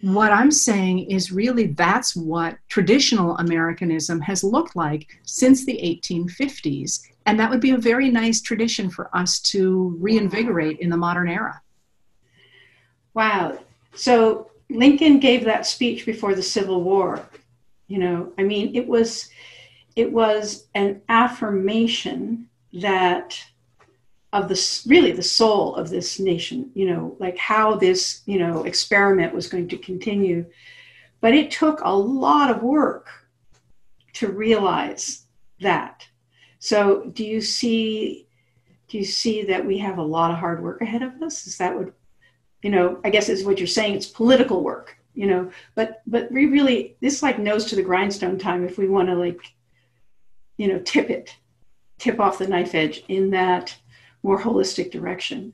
what 0.01 0.31
I'm 0.31 0.51
saying 0.51 1.11
is 1.11 1.31
really 1.31 1.67
that's 1.67 2.15
what 2.15 2.57
traditional 2.69 3.37
Americanism 3.37 4.21
has 4.21 4.43
looked 4.43 4.75
like 4.75 5.19
since 5.23 5.65
the 5.65 5.73
1850s. 5.73 7.01
And 7.25 7.39
that 7.39 7.49
would 7.49 7.59
be 7.59 7.71
a 7.71 7.77
very 7.77 8.09
nice 8.09 8.41
tradition 8.41 8.89
for 8.89 9.15
us 9.15 9.39
to 9.41 9.95
reinvigorate 9.99 10.79
in 10.79 10.89
the 10.89 10.97
modern 10.97 11.29
era. 11.29 11.61
Wow. 13.13 13.59
So 13.93 14.51
Lincoln 14.69 15.19
gave 15.19 15.43
that 15.45 15.65
speech 15.65 16.05
before 16.05 16.33
the 16.33 16.43
Civil 16.43 16.83
War. 16.83 17.27
You 17.87 17.97
know, 17.97 18.33
I 18.37 18.43
mean, 18.43 18.75
it 18.75 18.87
was 18.87 19.29
it 19.95 20.11
was 20.11 20.67
an 20.75 21.01
affirmation 21.09 22.47
that 22.73 23.37
of 24.31 24.47
the 24.47 24.83
really 24.87 25.11
the 25.11 25.23
soul 25.23 25.75
of 25.75 25.89
this 25.89 26.19
nation 26.19 26.69
you 26.75 26.87
know 26.87 27.15
like 27.19 27.35
how 27.37 27.75
this 27.75 28.21
you 28.25 28.37
know 28.37 28.63
experiment 28.63 29.33
was 29.33 29.47
going 29.47 29.67
to 29.67 29.77
continue. 29.77 30.45
But 31.21 31.33
it 31.33 31.51
took 31.51 31.81
a 31.81 31.93
lot 31.93 32.49
of 32.49 32.63
work 32.63 33.09
to 34.13 34.31
realize 34.31 35.25
that. 35.59 36.07
So 36.59 37.05
do 37.13 37.25
you 37.25 37.41
see 37.41 38.27
do 38.87 38.97
you 38.97 39.05
see 39.05 39.43
that 39.43 39.65
we 39.65 39.77
have 39.79 39.97
a 39.97 40.03
lot 40.03 40.31
of 40.31 40.37
hard 40.37 40.63
work 40.63 40.81
ahead 40.81 41.03
of 41.03 41.21
us? 41.21 41.45
Is 41.45 41.57
that 41.57 41.75
what 41.75 41.93
you 42.61 42.69
know 42.69 42.99
i 43.03 43.09
guess 43.09 43.29
is 43.29 43.43
what 43.43 43.57
you're 43.57 43.67
saying 43.67 43.95
it's 43.95 44.05
political 44.05 44.63
work 44.63 44.97
you 45.13 45.27
know 45.27 45.49
but 45.75 46.01
but 46.07 46.31
we 46.31 46.45
really 46.45 46.95
this 47.01 47.23
like 47.23 47.39
nose 47.39 47.65
to 47.65 47.75
the 47.75 47.83
grindstone 47.83 48.37
time 48.37 48.65
if 48.65 48.77
we 48.77 48.87
want 48.87 49.07
to 49.07 49.15
like 49.15 49.39
you 50.57 50.67
know 50.67 50.79
tip 50.79 51.09
it 51.09 51.35
tip 51.97 52.19
off 52.19 52.37
the 52.37 52.47
knife 52.47 52.75
edge 52.75 53.03
in 53.07 53.29
that 53.29 53.75
more 54.23 54.39
holistic 54.39 54.91
direction. 54.91 55.53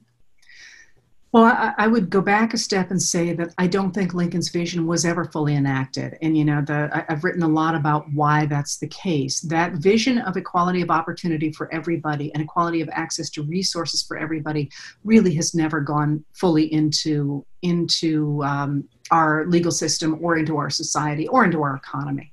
Well, 1.35 1.43
I, 1.43 1.73
I, 1.77 1.87
would 1.87 2.09
go 2.09 2.21
back 2.21 2.53
a 2.53 2.57
step 2.57 2.91
and 2.91 3.01
say 3.01 3.33
that 3.33 3.53
I 3.57 3.67
don't 3.67 3.91
think 3.91 4.13
Lincoln's 4.13 4.47
vision 4.47 4.87
was 4.87 5.03
ever 5.03 5.25
fully 5.25 5.53
enacted. 5.55 6.17
And, 6.21 6.37
you 6.37 6.45
know, 6.45 6.61
the, 6.61 6.89
I, 6.93 7.03
I've 7.09 7.25
written 7.25 7.43
a 7.43 7.47
lot 7.49 7.75
about 7.75 8.05
why 8.13 8.45
that's 8.45 8.77
the 8.77 8.87
case. 8.87 9.41
That 9.41 9.73
vision 9.73 10.19
of 10.19 10.37
equality 10.37 10.81
of 10.81 10.89
opportunity 10.89 11.51
for 11.51 11.69
everybody 11.73 12.33
and 12.33 12.41
equality 12.41 12.79
of 12.79 12.87
access 12.93 13.29
to 13.31 13.43
resources 13.43 14.01
for 14.01 14.17
everybody 14.17 14.71
really 15.03 15.35
has 15.35 15.53
never 15.53 15.81
gone 15.81 16.23
fully 16.31 16.71
into, 16.71 17.45
into 17.63 18.41
um, 18.45 18.87
our 19.11 19.45
legal 19.47 19.73
system 19.73 20.17
or 20.21 20.37
into 20.37 20.55
our 20.55 20.69
society 20.69 21.27
or 21.27 21.43
into 21.43 21.61
our 21.61 21.75
economy. 21.75 22.31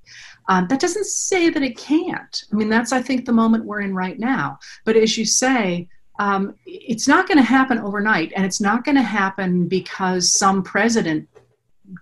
Um, 0.48 0.68
that 0.68 0.78
doesn't 0.78 1.06
say 1.06 1.50
that 1.50 1.62
it 1.64 1.76
can't. 1.76 2.44
I 2.52 2.54
mean, 2.54 2.68
that's, 2.68 2.92
I 2.92 3.02
think, 3.02 3.24
the 3.24 3.32
moment 3.32 3.64
we're 3.64 3.80
in 3.80 3.96
right 3.96 4.20
now. 4.20 4.60
But 4.84 4.94
as 4.94 5.18
you 5.18 5.24
say, 5.24 5.88
um, 6.18 6.54
it's 6.66 7.08
not 7.08 7.26
going 7.26 7.38
to 7.38 7.44
happen 7.44 7.78
overnight, 7.78 8.32
and 8.36 8.44
it's 8.44 8.60
not 8.60 8.84
going 8.84 8.96
to 8.96 9.02
happen 9.02 9.68
because 9.68 10.32
some 10.32 10.62
president 10.62 11.28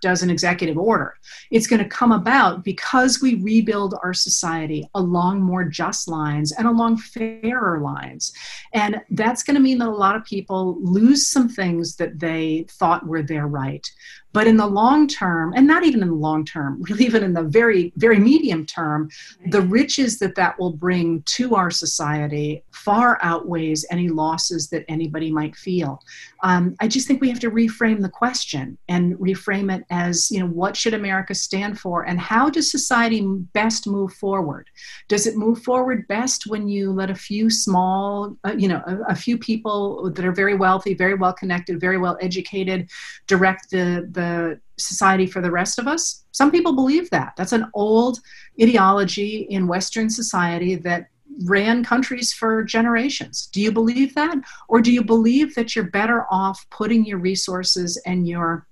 does 0.01 0.23
an 0.23 0.29
executive 0.29 0.77
order. 0.77 1.15
It's 1.49 1.67
going 1.67 1.81
to 1.81 1.89
come 1.89 2.11
about 2.11 2.63
because 2.63 3.21
we 3.21 3.35
rebuild 3.35 3.95
our 4.03 4.13
society 4.13 4.87
along 4.95 5.41
more 5.41 5.65
just 5.65 6.07
lines 6.07 6.51
and 6.51 6.67
along 6.67 6.97
fairer 6.97 7.79
lines. 7.79 8.31
And 8.73 9.01
that's 9.11 9.43
going 9.43 9.55
to 9.55 9.61
mean 9.61 9.79
that 9.79 9.87
a 9.87 9.91
lot 9.91 10.15
of 10.15 10.23
people 10.23 10.77
lose 10.81 11.27
some 11.27 11.49
things 11.49 11.95
that 11.97 12.19
they 12.19 12.65
thought 12.69 13.05
were 13.05 13.23
their 13.23 13.47
right. 13.47 13.85
But 14.33 14.47
in 14.47 14.57
the 14.57 14.67
long 14.67 15.07
term, 15.07 15.53
and 15.55 15.67
not 15.67 15.83
even 15.83 16.01
in 16.01 16.07
the 16.07 16.13
long 16.13 16.45
term, 16.45 16.81
really 16.89 17.05
even 17.05 17.23
in 17.23 17.33
the 17.33 17.43
very, 17.43 17.91
very 17.97 18.19
medium 18.19 18.65
term, 18.65 19.09
the 19.47 19.61
riches 19.61 20.19
that 20.19 20.35
that 20.35 20.59
will 20.59 20.73
bring 20.73 21.23
to 21.23 21.55
our 21.55 21.71
society 21.71 22.63
far 22.71 23.19
outweighs 23.21 23.85
any 23.91 24.09
losses 24.09 24.69
that 24.69 24.85
anybody 24.87 25.31
might 25.31 25.55
feel. 25.55 26.01
Um, 26.43 26.75
I 26.79 26.87
just 26.87 27.07
think 27.07 27.21
we 27.21 27.29
have 27.29 27.39
to 27.41 27.51
reframe 27.51 28.01
the 28.01 28.09
question 28.09 28.77
and 28.87 29.15
reframe 29.17 29.75
it 29.75 29.83
as, 29.89 30.31
you 30.31 30.39
know, 30.39 30.47
what 30.47 30.75
should 30.75 30.93
America 30.93 31.35
stand 31.35 31.79
for 31.79 32.03
and 32.03 32.19
how 32.19 32.49
does 32.49 32.71
society 32.71 33.21
best 33.53 33.87
move 33.87 34.13
forward? 34.13 34.69
Does 35.07 35.27
it 35.27 35.35
move 35.35 35.61
forward 35.61 36.07
best 36.07 36.47
when 36.47 36.67
you 36.67 36.91
let 36.91 37.09
a 37.09 37.15
few 37.15 37.49
small, 37.49 38.35
uh, 38.43 38.53
you 38.57 38.67
know, 38.67 38.81
a, 38.87 39.11
a 39.11 39.15
few 39.15 39.37
people 39.37 40.11
that 40.11 40.25
are 40.25 40.31
very 40.31 40.55
wealthy, 40.55 40.93
very 40.93 41.13
well 41.13 41.33
connected, 41.33 41.79
very 41.79 41.97
well 41.97 42.17
educated 42.21 42.89
direct 43.27 43.69
the, 43.69 44.07
the 44.11 44.20
the 44.21 44.59
society 44.77 45.27
for 45.27 45.41
the 45.41 45.51
rest 45.51 45.79
of 45.79 45.87
us? 45.87 46.23
Some 46.31 46.51
people 46.51 46.73
believe 46.73 47.09
that. 47.09 47.33
That's 47.37 47.57
an 47.59 47.67
old 47.73 48.19
ideology 48.61 49.47
in 49.55 49.67
Western 49.67 50.09
society 50.09 50.75
that 50.87 51.07
ran 51.45 51.83
countries 51.83 52.33
for 52.33 52.63
generations. 52.63 53.49
Do 53.53 53.61
you 53.61 53.71
believe 53.71 54.13
that? 54.15 54.37
Or 54.67 54.81
do 54.81 54.91
you 54.91 55.03
believe 55.03 55.55
that 55.55 55.75
you're 55.75 55.97
better 55.99 56.25
off 56.29 56.65
putting 56.69 57.05
your 57.05 57.19
resources 57.19 58.01
and 58.05 58.27
your 58.27 58.67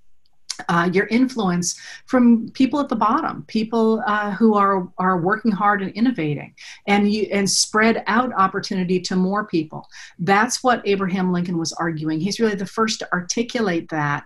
uh, 0.67 0.89
your 0.91 1.08
influence 1.08 1.80
from 2.06 2.50
people 2.50 2.80
at 2.80 2.89
the 2.89 2.95
bottom, 2.95 3.43
people 3.48 4.04
uh, 4.06 4.32
who 4.32 4.56
are 4.56 4.89
are 4.98 5.22
working 5.22 5.52
hard 5.52 5.82
and 5.82 5.91
innovating, 5.93 6.54
and 6.88 7.12
you 7.12 7.28
and 7.32 7.50
spread 7.50 8.04
out 8.08 8.34
opportunity 8.34 9.00
to 9.00 9.15
more 9.15 9.45
people. 9.45 9.88
That's 10.19 10.63
what 10.63 10.82
Abraham 10.86 11.32
Lincoln 11.32 11.58
was 11.58 11.74
arguing. 11.74 12.19
He's 12.19 12.39
really 12.39 12.56
the 12.56 12.65
first 12.65 13.00
to 13.00 13.12
articulate 13.13 13.89
that 13.89 14.26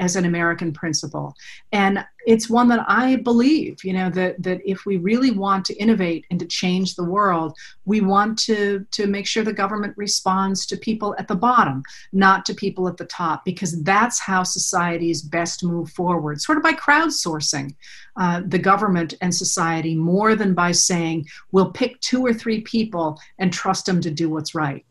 as 0.00 0.16
an 0.16 0.24
American 0.24 0.72
principle, 0.72 1.34
and 1.72 2.04
it's 2.26 2.50
one 2.50 2.66
that 2.68 2.84
I 2.88 3.16
believe, 3.16 3.84
you 3.84 3.92
know, 3.92 4.10
that 4.10 4.42
that 4.42 4.60
if 4.68 4.84
we 4.84 4.96
really 4.96 5.30
want 5.30 5.64
to 5.66 5.76
innovate 5.76 6.26
and 6.30 6.40
to 6.40 6.46
change 6.46 6.96
the 6.96 7.04
world, 7.04 7.56
we 7.84 8.00
want 8.00 8.36
to 8.40 8.84
to 8.90 9.06
make 9.06 9.26
sure 9.26 9.44
the 9.44 9.52
government 9.52 9.94
responds 9.96 10.66
to 10.66 10.76
people 10.76 11.14
at 11.18 11.28
the 11.28 11.36
bottom, 11.36 11.84
not 12.12 12.44
to 12.46 12.54
people 12.54 12.88
at 12.88 12.96
the 12.96 13.06
top, 13.06 13.44
because 13.44 13.80
that's 13.84 14.18
how 14.18 14.42
societies 14.42 15.22
best 15.22 15.62
move 15.62 15.88
forward, 15.90 16.40
sort 16.40 16.58
of 16.58 16.64
by 16.64 16.72
crowdsourcing 16.72 17.74
uh, 18.16 18.42
the 18.44 18.58
government 18.58 19.14
and 19.20 19.32
society 19.32 19.94
more 19.94 20.34
than 20.34 20.52
by 20.52 20.72
saying 20.72 21.24
we'll 21.52 21.70
pick 21.70 22.00
two 22.00 22.26
or 22.26 22.34
three 22.34 22.60
people 22.62 23.20
and 23.38 23.52
trust 23.52 23.86
them 23.86 24.00
to 24.00 24.10
do 24.10 24.28
what's 24.28 24.54
right. 24.54 24.84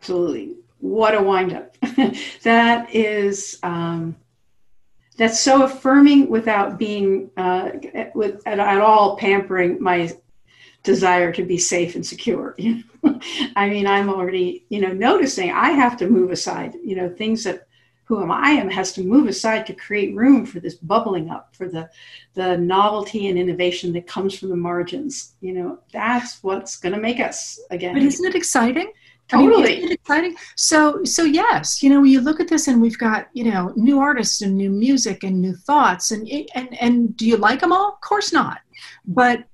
Absolutely. 0.00 0.54
What 0.80 1.14
a 1.14 1.22
windup. 1.22 1.76
that 2.42 2.94
is. 2.94 3.58
Um 3.62 4.16
that's 5.16 5.40
so 5.40 5.62
affirming 5.62 6.28
without 6.28 6.78
being 6.78 7.30
uh, 7.36 7.70
with, 8.14 8.42
at, 8.46 8.58
at, 8.58 8.80
all 8.80 9.16
pampering 9.16 9.80
my 9.80 10.10
desire 10.82 11.32
to 11.32 11.44
be 11.44 11.58
safe 11.58 11.94
and 11.94 12.06
secure. 12.06 12.54
You 12.64 12.82
know? 13.02 13.20
I 13.54 13.68
mean, 13.68 13.86
I'm 13.86 14.08
already, 14.08 14.64
you 14.70 14.80
know, 14.80 14.92
noticing 14.92 15.50
I 15.50 15.72
have 15.72 15.96
to 15.98 16.08
move 16.08 16.30
aside, 16.30 16.74
you 16.82 16.96
know, 16.96 17.08
things 17.08 17.44
that 17.44 17.66
who 18.04 18.22
am 18.22 18.30
I 18.30 18.50
am 18.50 18.70
has 18.70 18.92
to 18.94 19.02
move 19.02 19.28
aside 19.28 19.66
to 19.66 19.74
create 19.74 20.14
room 20.14 20.44
for 20.44 20.60
this 20.60 20.74
bubbling 20.74 21.30
up, 21.30 21.54
for 21.56 21.68
the 21.68 21.90
the 22.34 22.56
novelty 22.56 23.28
and 23.28 23.38
innovation 23.38 23.92
that 23.94 24.06
comes 24.06 24.38
from 24.38 24.50
the 24.50 24.56
margins. 24.56 25.34
You 25.40 25.54
know, 25.54 25.78
that's 25.92 26.42
what's 26.42 26.76
going 26.76 26.94
to 26.94 27.00
make 27.00 27.20
us 27.20 27.60
again. 27.70 27.94
But 27.94 28.02
isn't 28.02 28.26
it 28.26 28.34
exciting? 28.34 28.92
Totally. 29.28 29.78
I 29.78 29.80
mean, 29.80 29.92
exciting. 29.92 30.36
So, 30.56 31.02
so 31.04 31.24
yes, 31.24 31.82
you 31.82 31.90
know, 31.90 32.00
when 32.02 32.10
you 32.10 32.20
look 32.20 32.40
at 32.40 32.48
this 32.48 32.68
and 32.68 32.80
we've 32.80 32.98
got, 32.98 33.28
you 33.32 33.50
know, 33.50 33.72
new 33.74 33.98
artists 33.98 34.42
and 34.42 34.56
new 34.56 34.70
music 34.70 35.24
and 35.24 35.40
new 35.40 35.54
thoughts 35.54 36.10
and, 36.10 36.28
and, 36.54 36.80
and 36.80 37.16
do 37.16 37.26
you 37.26 37.36
like 37.36 37.60
them 37.60 37.72
all? 37.72 37.94
Of 37.94 38.00
course 38.00 38.32
not. 38.32 38.60
But, 39.06 39.44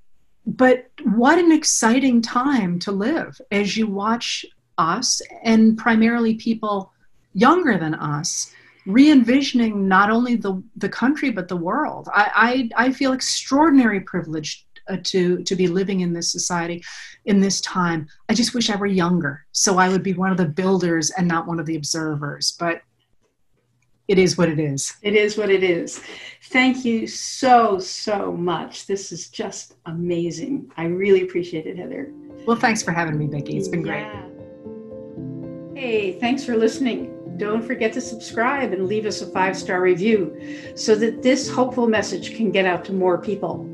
but 0.47 0.91
what 1.05 1.39
an 1.39 1.53
exciting 1.53 2.21
time 2.21 2.79
to 2.81 2.93
live 2.93 3.41
as 3.53 3.77
you 3.77 3.87
watch 3.87 4.45
us 4.79 5.23
and 5.45 5.79
primarily 5.79 6.35
people 6.35 6.93
younger 7.35 7.79
than 7.79 7.95
us 7.95 8.53
re-envisioning 8.87 9.87
not 9.87 10.11
only 10.11 10.37
the, 10.37 10.61
the 10.77 10.89
country 10.89 11.31
but 11.31 11.49
the 11.49 11.57
world 11.57 12.09
I, 12.13 12.71
I, 12.77 12.87
I 12.87 12.93
feel 12.93 13.13
extraordinary 13.13 14.01
privileged 14.01 14.65
uh, 14.91 14.97
to 15.05 15.43
to 15.45 15.57
be 15.57 15.69
living 15.69 16.01
in 16.01 16.13
this 16.13 16.31
society 16.31 16.83
in 17.25 17.41
this 17.41 17.61
time. 17.61 18.07
I 18.29 18.35
just 18.35 18.55
wish 18.55 18.71
i 18.71 18.77
were 18.77 18.87
younger 18.87 19.45
so 19.53 19.79
i 19.79 19.89
would 19.89 20.03
be 20.03 20.13
one 20.13 20.31
of 20.31 20.37
the 20.37 20.47
builders 20.47 21.11
and 21.11 21.27
not 21.27 21.47
one 21.47 21.61
of 21.61 21.67
the 21.67 21.77
observers 21.77 22.57
but 22.59 22.83
it 24.09 24.19
is 24.19 24.37
what 24.37 24.49
it 24.49 24.59
is. 24.59 24.97
It 25.03 25.15
is 25.15 25.39
what 25.39 25.51
it 25.51 25.63
is. 25.63 26.03
Thank 26.47 26.85
you 26.85 27.07
so 27.07 27.79
so 27.79 28.33
much. 28.33 28.87
This 28.87 29.13
is 29.13 29.29
just 29.29 29.77
amazing. 29.87 30.73
I 30.77 30.87
really 30.87 31.23
appreciate 31.23 31.67
it 31.67 31.79
heather. 31.79 32.13
Well 32.45 32.57
thanks 32.57 32.83
for 32.83 32.91
having 32.91 33.17
me 33.19 33.27
Vicki. 33.27 33.57
It's 33.57 33.69
been 33.69 33.87
yeah. 33.87 34.11
great 34.13 34.31
hey 35.81 36.19
thanks 36.21 36.45
for 36.45 36.57
listening. 36.57 37.17
Don't 37.39 37.63
forget 37.63 37.91
to 37.95 38.03
subscribe 38.03 38.75
and 38.75 38.87
leave 38.87 39.07
us 39.07 39.23
a 39.23 39.27
five 39.27 39.57
star 39.57 39.81
review 39.81 40.73
so 40.75 40.95
that 40.97 41.23
this 41.23 41.49
hopeful 41.49 41.87
message 41.87 42.37
can 42.37 42.51
get 42.51 42.67
out 42.67 42.85
to 42.87 42.93
more 42.93 43.17
people. 43.17 43.67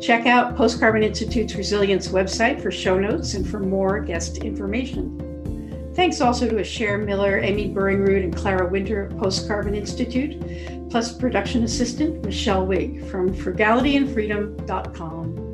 Check 0.00 0.26
out 0.26 0.56
Post 0.56 0.78
Carbon 0.78 1.02
Institute's 1.02 1.56
Resilience 1.56 2.06
website 2.08 2.62
for 2.62 2.70
show 2.70 2.98
notes 2.98 3.32
and 3.34 3.48
for 3.48 3.58
more 3.58 4.00
guest 4.00 4.36
information. 4.38 5.24
Thanks 5.94 6.20
also 6.20 6.46
to 6.48 6.60
Asher 6.60 6.98
Miller, 6.98 7.38
Amy 7.38 7.74
Burringroot, 7.74 8.22
and 8.22 8.36
Clara 8.36 8.68
Winter 8.68 9.06
of 9.06 9.18
Post 9.18 9.48
Carbon 9.48 9.74
Institute, 9.74 10.40
plus 10.90 11.12
production 11.12 11.64
assistant 11.64 12.24
Michelle 12.24 12.64
Wig 12.64 13.04
from 13.06 13.34
frugalityandfreedom.com. 13.34 15.47